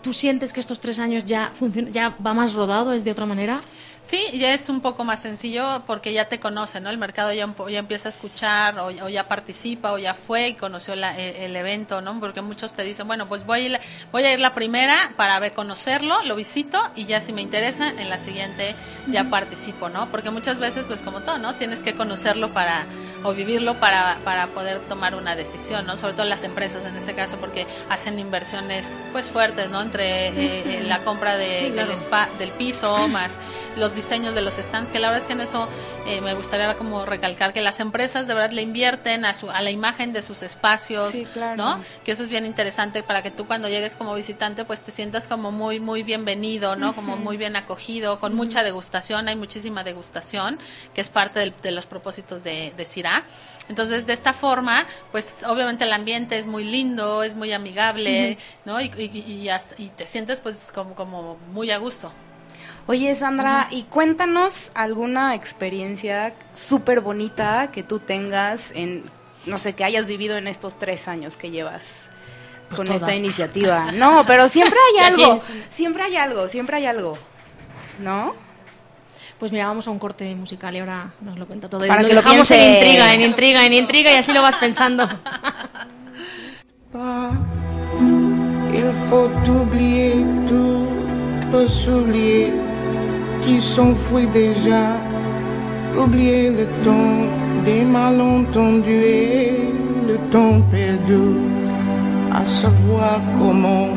[0.03, 3.25] ¿Tú sientes que estos tres años ya funciona, ya va más rodado, es de otra
[3.25, 3.61] manera?
[4.08, 6.89] Sí, ya es un poco más sencillo porque ya te conoce, ¿no?
[6.89, 10.95] El mercado ya, ya empieza a escuchar o, ya participa o ya fue y conoció
[10.95, 12.18] la- e- el, evento, ¿no?
[12.22, 13.80] Porque muchos te dicen, bueno, pues voy a, ir,
[14.14, 17.89] voy a ir la primera para ver, conocerlo, lo visito y ya si me interesa,
[17.89, 18.76] en la siguiente
[19.12, 20.10] ya participo, ¿no?
[20.10, 21.55] Porque muchas veces, pues como todo, ¿no?
[21.55, 22.86] Tienes que conocerlo para
[23.24, 25.97] o vivirlo para, para poder tomar una decisión, ¿no?
[25.97, 29.82] Sobre todo las empresas en este caso porque hacen inversiones pues fuertes, ¿no?
[29.82, 31.88] Entre eh, la compra de, Sí, claro.
[31.89, 33.39] del spa- del piso más
[33.76, 35.68] los diseños de los stands, que la verdad es que en eso
[36.07, 39.61] eh, me gustaría como recalcar que las empresas de verdad le invierten a, su, a
[39.61, 41.55] la imagen de sus espacios, Sí, claro.
[41.57, 41.82] ¿no?
[42.03, 45.28] Que eso es bien interesante para que tú cuando llegues como visitante pues te sientas
[45.28, 46.95] como muy, muy bienvenido, ¿no?
[46.95, 50.59] Como muy bien acogido, con mucha degustación, hay muchísima degustación,
[50.93, 53.07] que es parte del- de los propósitos de, de CIRA.
[53.70, 58.80] Entonces, de esta forma, pues obviamente el ambiente es muy lindo, es muy amigable, ¿no?
[58.80, 62.12] Y, y, y hasta- y te sientes pues como, como muy a gusto.
[62.86, 69.03] Oye, Sandra, y cuéntanos alguna experiencia súper bonita que tú tengas en,
[69.45, 72.08] no sé, que hayas vivido en estos tres años que llevas
[72.70, 73.01] Pues con todas.
[73.01, 73.91] esta iniciativa.
[73.91, 77.18] No, pero siempre hay algo, siempre hay algo, siempre hay algo,
[77.99, 78.34] ¿no?
[79.39, 81.85] Pues mira, vamos a un corte musical y ahora nos lo cuenta todo.
[81.85, 82.75] Y Para lo que lo dejamos en piense.
[82.79, 85.07] intriga, en intriga, en intriga y así lo vas pensando.
[88.73, 90.88] Il faut oublier tout,
[91.51, 92.53] peut s'oublier
[93.41, 94.97] qui s'enfuit déjà.
[95.95, 97.27] Oublier le temps
[97.65, 99.51] des malentendus et
[100.07, 101.39] le temps perdu,
[102.33, 103.89] à savoir comment.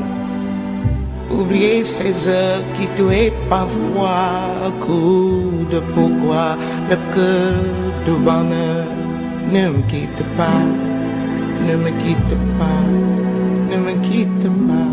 [1.30, 6.56] Oublier ces heures qui tuaient parfois, coup de pourquoi
[6.90, 7.54] le cœur
[8.06, 8.86] de bonheur
[9.52, 10.64] ne me quitte pas.
[11.66, 12.84] Ne me quitte pas,
[13.70, 14.92] ne me quitte pas,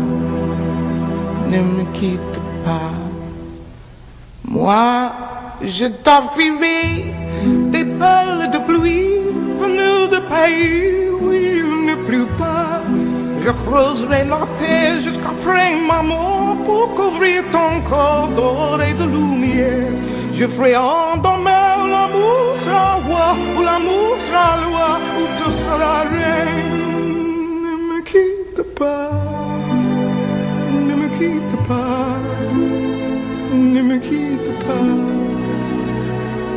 [1.50, 2.92] ne me quitte pas.
[4.44, 5.12] Moi,
[5.62, 7.14] je t'enfuirai
[7.72, 9.18] des perles de pluie
[9.60, 12.80] venues de pays où il ne pleut pas.
[13.44, 14.46] Je creuserai la
[15.28, 19.92] jusqu'après ma mort pour couvrir ton corps d'or et de lumière.
[20.34, 26.78] Je ferai en demain l'amour sera roi, où l'amour sera loi, où tu seras reine.
[27.64, 29.10] Ne me quitte pas,
[30.72, 32.18] ne me quitte pas,
[33.52, 34.94] ne me quitte pas,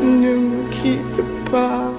[0.04, 1.91] ne me quitte pas.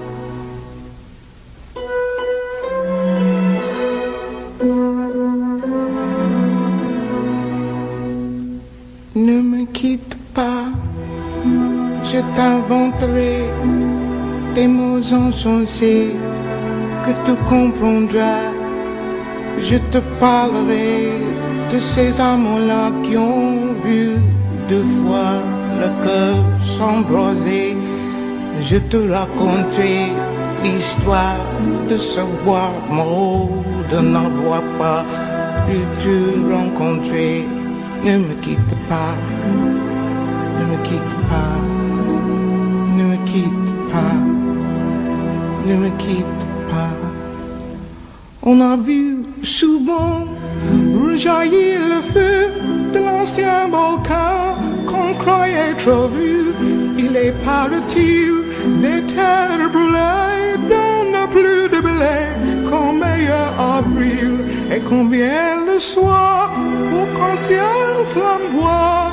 [15.73, 16.09] C'est
[17.03, 18.45] que tu comprendras.
[19.69, 20.93] Je te parlerai
[21.71, 24.03] de ces amants-là qui ont vu
[24.69, 25.33] deux fois
[25.81, 26.37] le cœur
[26.75, 27.77] s'embraser.
[28.69, 29.99] Je te raconterai
[30.63, 31.45] l'histoire
[31.89, 33.49] de ce bois mort,
[33.91, 35.03] de n'avoir pas
[35.65, 36.15] pu te
[36.55, 37.47] rencontrer.
[38.05, 39.15] Ne me quitte pas,
[40.59, 41.72] ne me quitte pas,
[45.65, 46.95] ne me quitte pas.
[48.41, 50.25] On a vu souvent
[51.01, 52.51] rejaillir le feu
[52.93, 54.55] de l'ancien volcan
[54.85, 56.53] qu'on croyait trop vu.
[56.97, 58.23] Il est parti
[58.81, 62.17] des terres brûlées, dans n'a plus de blé
[62.69, 64.31] qu'en meilleur avril?
[64.73, 66.53] Et combien le soir,
[66.93, 69.12] au quand ciel flamboie,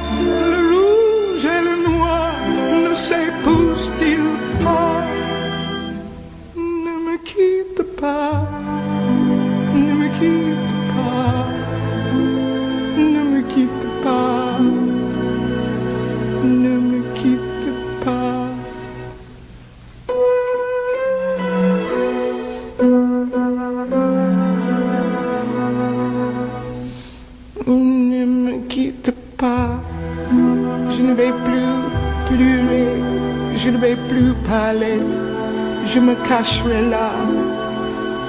[36.91, 37.11] là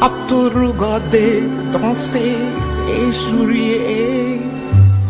[0.01, 2.35] à te regarder danser
[2.89, 4.41] et sourire,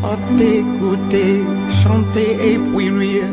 [0.03, 1.43] à t'écouter
[1.81, 3.23] chanter et puis rire.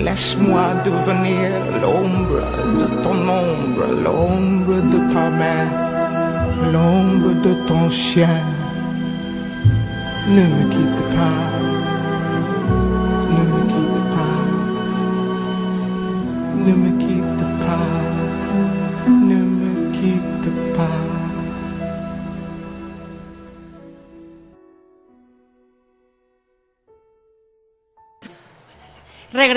[0.00, 1.50] Laisse-moi devenir
[1.82, 2.42] l'ombre
[2.78, 5.66] de ton ombre, l'ombre de ta main,
[6.72, 8.40] l'ombre de ton chien.
[10.28, 11.67] Ne me quitte pas,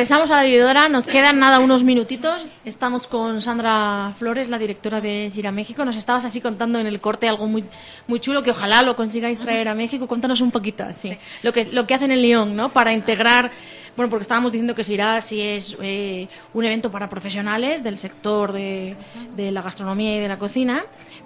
[0.02, 2.48] Regresamos a la vividora, nos quedan nada unos minutitos.
[2.66, 5.86] Estamos con Sandra Flores, la directora de Sira México.
[5.86, 7.66] Nos estabas así contando en el corte algo muy
[8.08, 10.08] muy chulo que ojalá lo consigáis traer a México.
[10.08, 12.70] Cuéntanos un poquito así, lo que lo que hacen en Lyon, ¿no?
[12.70, 13.52] Para integrar,
[13.96, 18.54] bueno, porque estábamos diciendo que Sira sí es eh, un evento para profesionales del sector
[18.54, 18.96] de,
[19.36, 20.84] de la gastronomía y de la cocina,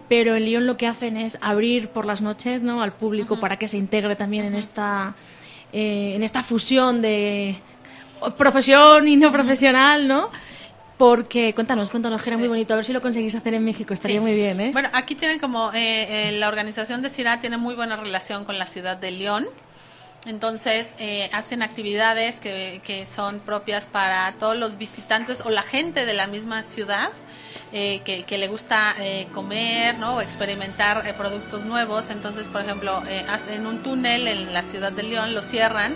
[0.09, 2.81] pero en Lyon lo que hacen es abrir por las noches, ¿no?
[2.81, 5.15] Al público para que se integre también en esta
[5.71, 7.55] eh, en esta fusión de
[8.37, 10.29] profesión y no profesional, ¿no?
[10.97, 12.73] Porque, cuéntanos, cuéntanos, que era muy bonito.
[12.73, 14.21] A ver si lo conseguís hacer en México, estaría Sí.
[14.21, 14.69] muy bien, ¿eh?
[14.71, 18.57] Bueno, aquí tienen como eh, eh, la organización de CIRA tiene muy buena relación con
[18.57, 19.45] la ciudad de León.
[20.25, 26.05] Entonces, eh, hacen actividades que, que son propias para todos los visitantes o la gente
[26.05, 27.11] de la misma ciudad
[27.73, 30.15] eh, que, que le gusta eh, comer ¿no?
[30.15, 32.09] o experimentar eh, productos nuevos.
[32.09, 35.95] Entonces, por ejemplo, eh, hacen un túnel en la ciudad de León, lo cierran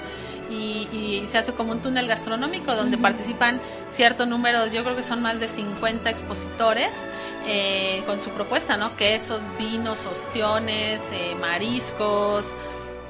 [0.50, 5.04] y, y se hace como un túnel gastronómico donde participan cierto número, yo creo que
[5.04, 7.08] son más de 50 expositores
[7.48, 8.96] eh, con su propuesta, ¿no?
[8.96, 12.56] Quesos, vinos, ostiones, eh, mariscos,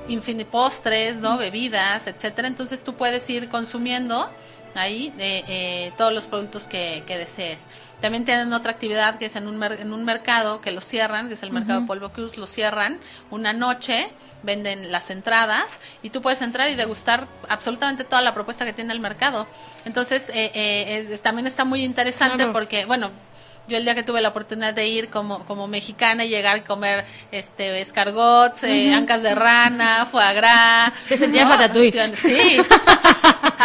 [0.08, 1.38] infini postres, ¿no?
[1.38, 2.48] Bebidas, etcétera.
[2.48, 4.30] Entonces tú puedes ir consumiendo
[4.76, 7.67] ahí eh, eh, todos los productos que, que desees.
[8.01, 11.28] También tienen otra actividad que es en un, mer- en un mercado que lo cierran,
[11.28, 12.99] que es el mercado Polvo Cruz, lo cierran
[13.30, 14.09] una noche,
[14.43, 18.93] venden las entradas y tú puedes entrar y degustar absolutamente toda la propuesta que tiene
[18.93, 19.47] el mercado.
[19.86, 22.53] Entonces eh, eh, es- también está muy interesante Claro.
[22.53, 23.11] porque, bueno,
[23.70, 26.61] yo el día que tuve la oportunidad de ir como, como mexicana y llegar y
[26.61, 30.91] comer este escargots, eh, ancas de rana, foie gras.
[31.07, 31.91] Te sentías ratatouille.
[31.91, 32.57] Cuestión- Sí.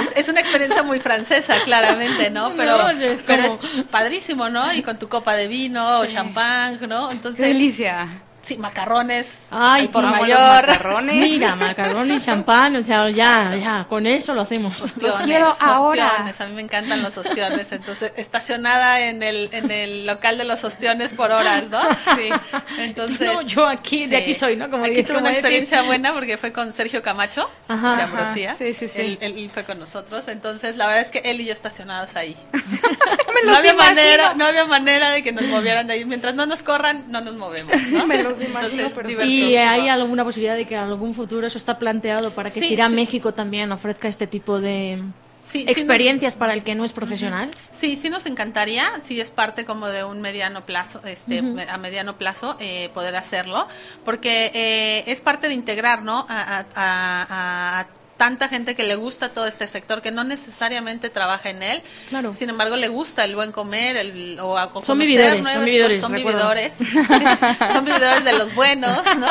[0.01, 2.51] es, es una experiencia muy francesa, claramente, ¿no?
[2.57, 4.73] Pero, No, es pero como- es padrísimo, ¿no?
[4.73, 7.09] Y con tu copa de vino o champán, ¿no?
[7.09, 8.09] Qué Entonces, delicia.
[8.45, 10.39] Sí, macarrones Ay, por sí, los mayor.
[10.67, 11.15] macarrones.
[11.17, 14.81] Mira, macarrón y champán, o sea, ya, ya, con eso lo hacemos.
[14.81, 16.07] Ostiones, quiero ahora.
[16.07, 20.45] ostiones, a mí me encantan los ostiones, entonces estacionada en el en el local de
[20.45, 21.81] los ostiones por horas, ¿no?
[22.15, 22.31] Sí.
[22.79, 24.71] Entonces, No, yo aquí, de aquí soy, ¿no?
[24.71, 25.39] Como aquí tuve una decir.
[25.39, 28.55] experiencia buena porque fue con Sergio Camacho Ajá, de ajá, Ambrosía.
[28.59, 28.99] sí, sí, sí.
[29.01, 32.37] Él, él fue con nosotros, entonces la verdad es que él y yo estacionados ahí.
[32.53, 33.95] Me no los había imagino.
[33.97, 36.05] manera, no había manera de que nos movieran de ahí.
[36.05, 38.07] Mientras no nos corran, no nos movemos, ¿no?
[38.07, 39.19] Me imagino Entonces.
[39.19, 42.69] ¿Y hay alguna posibilidad de que en algún futuro eso está planteado para que Sí,
[42.69, 42.95] Sira sí.
[42.95, 45.03] México también ofrezca este tipo de
[45.43, 47.51] Sí, sí, experiencias para el que no es profesional?
[47.71, 51.77] Sí, sí nos encantaría, sí es parte como de un mediano plazo, este, me- a
[51.77, 53.69] mediano plazo eh, poder hacerlo,
[54.07, 56.25] porque eh, es parte de integrar, ¿no?
[56.31, 57.87] A, a- a- a
[58.17, 62.33] tanta gente que le gusta todo este sector, que no necesariamente trabaja en él, Claro.
[62.33, 65.65] sin embargo le gusta el buen comer, el, o a Son conocer vividores, nuevas son
[65.65, 66.75] vividores, son vividores,
[67.73, 69.29] son vividores de los buenos, ¿no?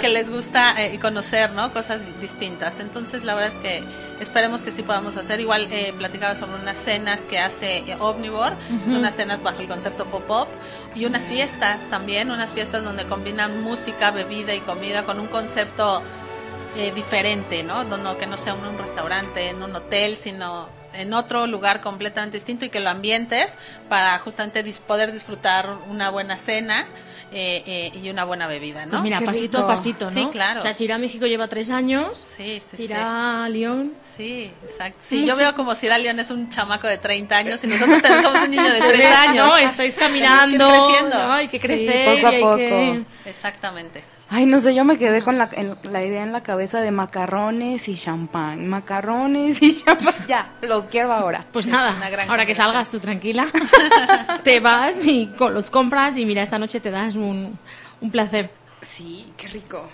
[0.00, 1.72] Que les gusta eh, conocer, ¿no?
[1.72, 2.80] Cosas distintas.
[2.80, 3.84] Entonces, la verdad es que
[4.20, 5.40] esperemos que sí podamos hacer.
[5.40, 8.56] Igual eh, platicaba sobre unas cenas que hace eh, Omnivore,
[8.86, 10.48] son unas cenas bajo el concepto pop-up
[10.94, 16.02] y unas fiestas también, unas fiestas donde combinan música, bebida y comida con un concepto
[16.78, 17.84] eh, diferente, ¿no?
[17.84, 21.80] No, no, que no sea en un restaurante, en un hotel, sino en otro lugar
[21.82, 23.58] completamente distinto y que lo ambientes
[23.90, 26.86] para justamente dis- poder disfrutar una buena cena
[27.30, 28.92] eh, eh, y una buena bebida, ¿no?
[28.92, 29.64] Pues mira, Qué pasito rico.
[29.70, 30.10] a pasito, ¿no?
[30.10, 30.60] Sí, claro.
[30.60, 32.82] O sea, si irá a México lleva tres años, Sí, sí, si sí.
[32.84, 33.92] irá a Lyon...
[34.16, 34.96] Sí, exacto.
[35.00, 38.22] Sí, yo veo como Sierra León es un chamaco de 30 años y nosotros también
[38.22, 39.46] somos un niño de 3 años.
[39.46, 41.16] No, estáis caminando, que.
[41.16, 41.32] ¿no?
[41.34, 42.56] hay que Sí, crecer, poco a poco.
[42.56, 44.02] que- Exactamente.
[44.30, 46.90] Ay, no sé, yo me quedé con la, en- la idea en la cabeza de
[46.90, 48.66] macarrones y champán.
[48.68, 50.14] Macarrones y champán.
[50.28, 51.44] Ya, los quiero ahora.
[51.50, 53.46] Pues Sí, nada, es gran ahora que salgas tú tranquila,
[54.44, 57.58] te vas y los compras y mira, esta noche te das un,
[58.02, 58.50] un placer.
[58.82, 59.88] Sí, qué rico.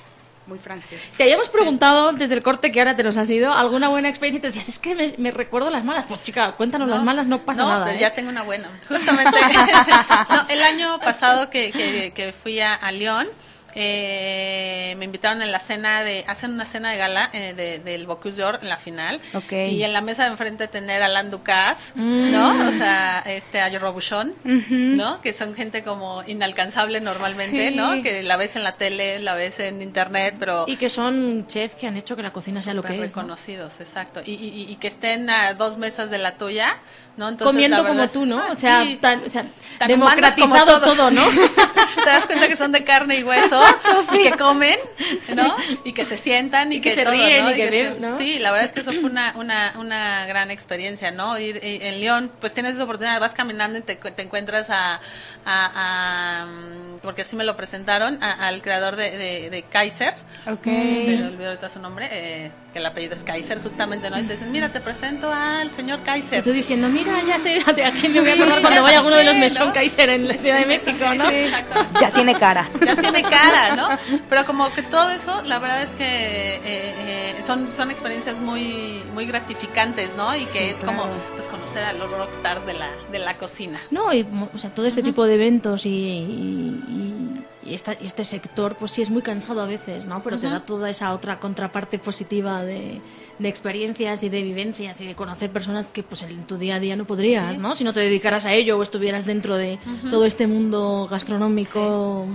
[0.46, 1.00] Muy francés.
[1.16, 4.38] Te habíamos preguntado desde el corte que ahora te nos has ido, ¿alguna buena experiencia?
[4.38, 6.04] Y te decías, es que me, me recuerdo las malas.
[6.06, 7.84] Pues chica, cuéntanos las malas, no pasa no, nada.
[7.84, 8.00] pues ¿eh?
[8.00, 8.68] ya tengo una buena.
[8.86, 9.38] Justamente,
[10.28, 13.26] no, el año pasado que, que, que fui a, a León,
[13.74, 18.06] eh, me invitaron en la cena de, hacen una cena de gala eh, de- del
[18.06, 19.20] Bocuse d'Or en la final.
[19.34, 19.52] Ok.
[19.52, 22.30] Y en la mesa de enfrente tener a Alain Ducasse, Mm.
[22.30, 22.68] ¿no?
[22.68, 25.20] O sea, este, a Robuchon, ¿no?
[25.20, 27.74] Que son gente como inalcanzable normalmente, Sí.
[27.74, 28.02] ¿no?
[28.02, 31.74] Que la ves en la tele, la ves en internet, pero Y que son chefs
[31.76, 32.98] que han hecho que la cocina sea lo que es.
[32.98, 33.02] ¿no?
[33.04, 34.20] reconocidos, exacto.
[34.24, 36.68] Y, y, y que estén a dos mesas de la tuya,
[37.16, 37.28] ¿no?
[37.28, 38.38] Entonces, Comiendo verdad como tú, ¿no?
[38.40, 38.96] Ah, o sea, sí.
[39.00, 39.42] tan- o sea,
[39.78, 41.22] Tan como democratizado todo, ¿no?
[42.04, 43.60] Te das cuenta que son de carne y hueso
[44.14, 44.78] y que comen,
[45.34, 45.56] ¿no?
[45.84, 47.50] Y que se sientan y, Y que que, se todo, ríen ¿no?
[47.50, 48.16] y que se- ven, ¿no?
[48.18, 51.38] Sí, la verdad es que eso fue una, una, una gran experiencia, ¿no?
[51.38, 55.00] Ir eh, en León, pues tienes esa oportunidad, vas caminando y te, te encuentras a,
[55.46, 60.14] a- a, mm, porque así me lo presentaron, a- al creador de, de, de Kaiser.
[60.46, 60.66] Ok.
[60.66, 64.18] Este, me olvidé ahorita su nombre, eh, que el apellido es Kaiser, justamente, ¿no?
[64.18, 66.42] Y te dicen, mira, te presento al señor Y Kaiser.
[66.42, 68.96] tú diciendo, mira, ya sé a quién me voy a acordar Sí, cuando ya vaya
[68.96, 69.74] a alguno de los Mesón ¿no?
[69.74, 71.30] Kaiser en la Ciudad de México, sí, ¿no?
[72.00, 72.68] Ya tiene cara.
[72.84, 73.88] ya tiene cara, ¿no?
[74.28, 79.02] Pero como que todo eso, la verdad es que eh, eh, son, son experiencias muy,
[79.14, 80.34] muy gratificantes, ¿no?
[80.36, 80.98] Y que Sí, es claro.
[81.02, 83.80] como pues conocer a los rockstars de la, de la cocina.
[83.90, 88.24] No, y, o sea, todo este tipo de eventos y, y- y esta- y este
[88.24, 90.22] sector, pues sí es muy cansado a veces, ¿no?
[90.22, 93.00] Pero te da toda esa otra contraparte positiva de,
[93.38, 96.80] de experiencias y de vivencias y de conocer personas que pues en tu día a
[96.80, 97.62] día no podrías, Sí.
[97.62, 97.74] ¿no?
[97.74, 99.78] Si no te dedicaras a ello o estuvieras dentro de
[100.10, 102.26] todo este mundo gastronómico.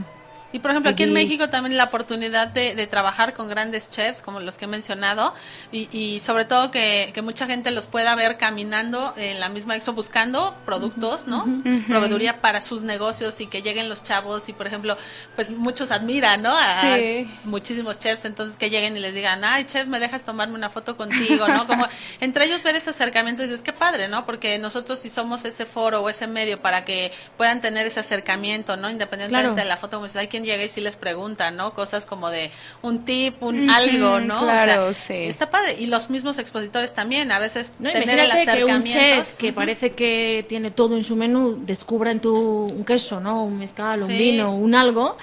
[0.52, 1.14] Y por ejemplo, aquí en.
[1.14, 5.34] México también la oportunidad de, de trabajar con grandes chefs, como los que he mencionado,
[5.72, 9.76] y, y sobre todo que, que mucha gente los pueda ver caminando en la misma
[9.76, 11.46] expo buscando productos, ¿no?
[11.88, 14.98] Proveeduría para sus negocios y que lleguen los chavos y, por ejemplo,
[15.36, 16.52] pues muchos admiran, ¿no?
[16.52, 17.30] A, a Sí.
[17.44, 20.98] muchísimos chefs, entonces que lleguen y les digan, ay, chef, me dejas tomarme una foto
[20.98, 21.68] contigo, ¿no?
[21.68, 21.86] Como
[22.22, 24.26] entre ellos ver ese acercamiento y dices, qué padre, ¿no?
[24.26, 28.78] Porque nosotros si somos ese foro o ese medio para que puedan tener ese acercamiento,
[28.78, 28.90] ¿no?
[28.90, 29.56] Independientemente Claro.
[29.56, 31.74] de la foto, como dices, hay quien llega y sí les pregunta, ¿no?
[31.74, 34.40] Cosas como de un tip, un algo, ¿no?
[34.42, 35.24] claro, o sea, sí.
[35.24, 35.76] Está padre.
[35.80, 39.24] Y los mismos expositores también, a veces No, tener el imagínate que un acercamiento.
[39.24, 42.36] chef que parece que tiene todo en su menú descubra en tu
[42.68, 43.44] un queso, ¿no?
[43.44, 44.14] Un mezcal, un Sí.
[44.18, 45.18] vino, un algo,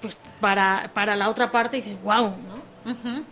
[0.00, 2.30] pues para, para la otra parte dices, wow,
[2.84, 2.90] ¿no?
[2.92, 3.24] Ujú.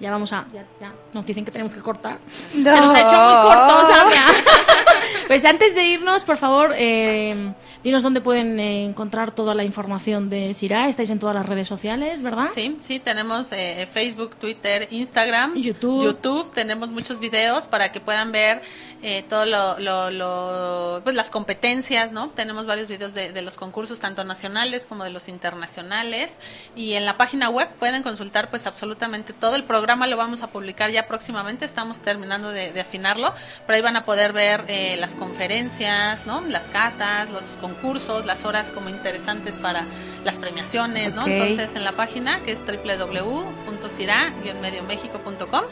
[0.00, 0.46] Ya vamos a.
[0.54, 0.92] Ya, ya.
[1.12, 2.18] Nos dicen que tenemos que cortar.
[2.54, 2.70] No.
[2.72, 4.26] Se nos ha hecho muy corto, Sandra.
[5.28, 7.52] pues antes de irnos, por favor, eh,
[7.84, 10.88] dinos dónde pueden encontrar toda la información de Sirá.
[10.88, 12.48] Estáis en todas las redes sociales, ¿verdad?
[12.52, 16.02] Sí, sí, tenemos eh, Facebook, Twitter, Instagram, YouTube.
[16.04, 18.62] YouTube, tenemos muchos videos para que puedan ver
[19.02, 22.30] eh, todo lo, lo, lo- pues las competencias, ¿no?
[22.30, 26.38] Tenemos varios videos de, de los concursos, tanto nacionales como de los internacionales.
[26.74, 29.56] Y en la página web pueden consultar pues absolutamente todo.
[29.56, 33.34] El programa lo vamos a publicar ya próximamente, estamos terminando de, de afinarlo,
[33.66, 36.40] pero ahí van a poder ver eh, las conferencias, ¿no?
[36.42, 39.84] Las catas, los concursos, las horas como interesantes para
[40.24, 41.22] las premiaciones, ¿no?
[41.22, 41.28] Ok.
[41.28, 45.62] Entonces en la página que es www.cira-mediomexico.com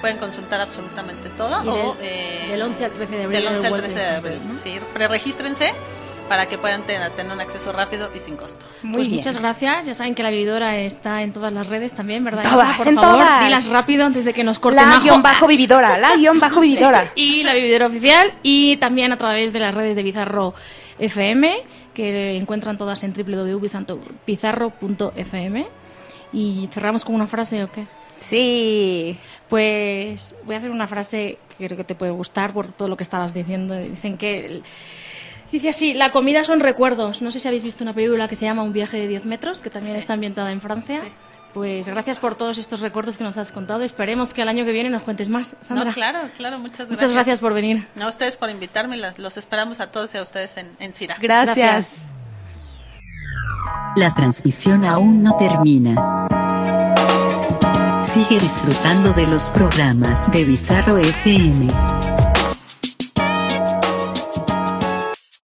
[0.00, 1.64] pueden consultar absolutamente todo.
[1.64, 3.38] Y o, del, eh, del 11 al 13 de abril.
[3.38, 4.40] del 11 en al el 13 de abril.
[4.46, 4.54] ¿no?
[4.54, 5.72] Sí, preregístrense
[6.28, 8.66] para que puedan tener, tener un acceso rápido y sin costo.
[8.82, 9.18] Muy pues bien.
[9.20, 9.86] muchas gracias.
[9.86, 12.42] Ya saben que la vividora está en todas las redes también, ¿verdad?
[12.42, 13.44] Todas, por en favor, todas.
[13.44, 15.02] dilas rápido antes de que nos corte La Majo.
[15.02, 17.12] guion bajo vividora, la guion bajo vividora.
[17.16, 20.54] y la vividora oficial y también a través de las redes de Bizarro
[20.98, 21.62] FM
[21.94, 25.66] que encuentran todas en www.bizarro.fm
[26.32, 27.86] y cerramos con una frase o qué
[28.18, 29.18] Sí.
[29.48, 32.96] Pues voy a hacer una frase que creo que te puede gustar por todo lo
[32.96, 33.76] que estabas diciendo.
[33.76, 34.46] Dicen que...
[34.46, 34.62] el-
[35.52, 37.22] Dice así, la comida son recuerdos.
[37.22, 39.62] No sé si habéis visto una película que se llama Un viaje de 10 metros,
[39.62, 39.98] que también Sí.
[39.98, 41.00] está ambientada en Francia.
[41.04, 41.08] Sí.
[41.54, 43.82] Pues gracias por todos estos recuerdos que nos has contado.
[43.82, 45.86] Esperemos que el año que viene nos cuentes más, Sandra.
[45.86, 46.90] No, claro, claro, muchas gracias.
[47.00, 47.86] Muchas gracias por venir.
[47.94, 51.16] No, a ustedes por invitarme, los esperamos a todos y a ustedes en, en Cira.
[51.18, 51.56] Gracias.
[51.56, 51.92] Gracias.
[53.96, 56.26] La transmisión aún no termina.
[58.12, 61.68] Sigue disfrutando de los programas de Bizarro FM.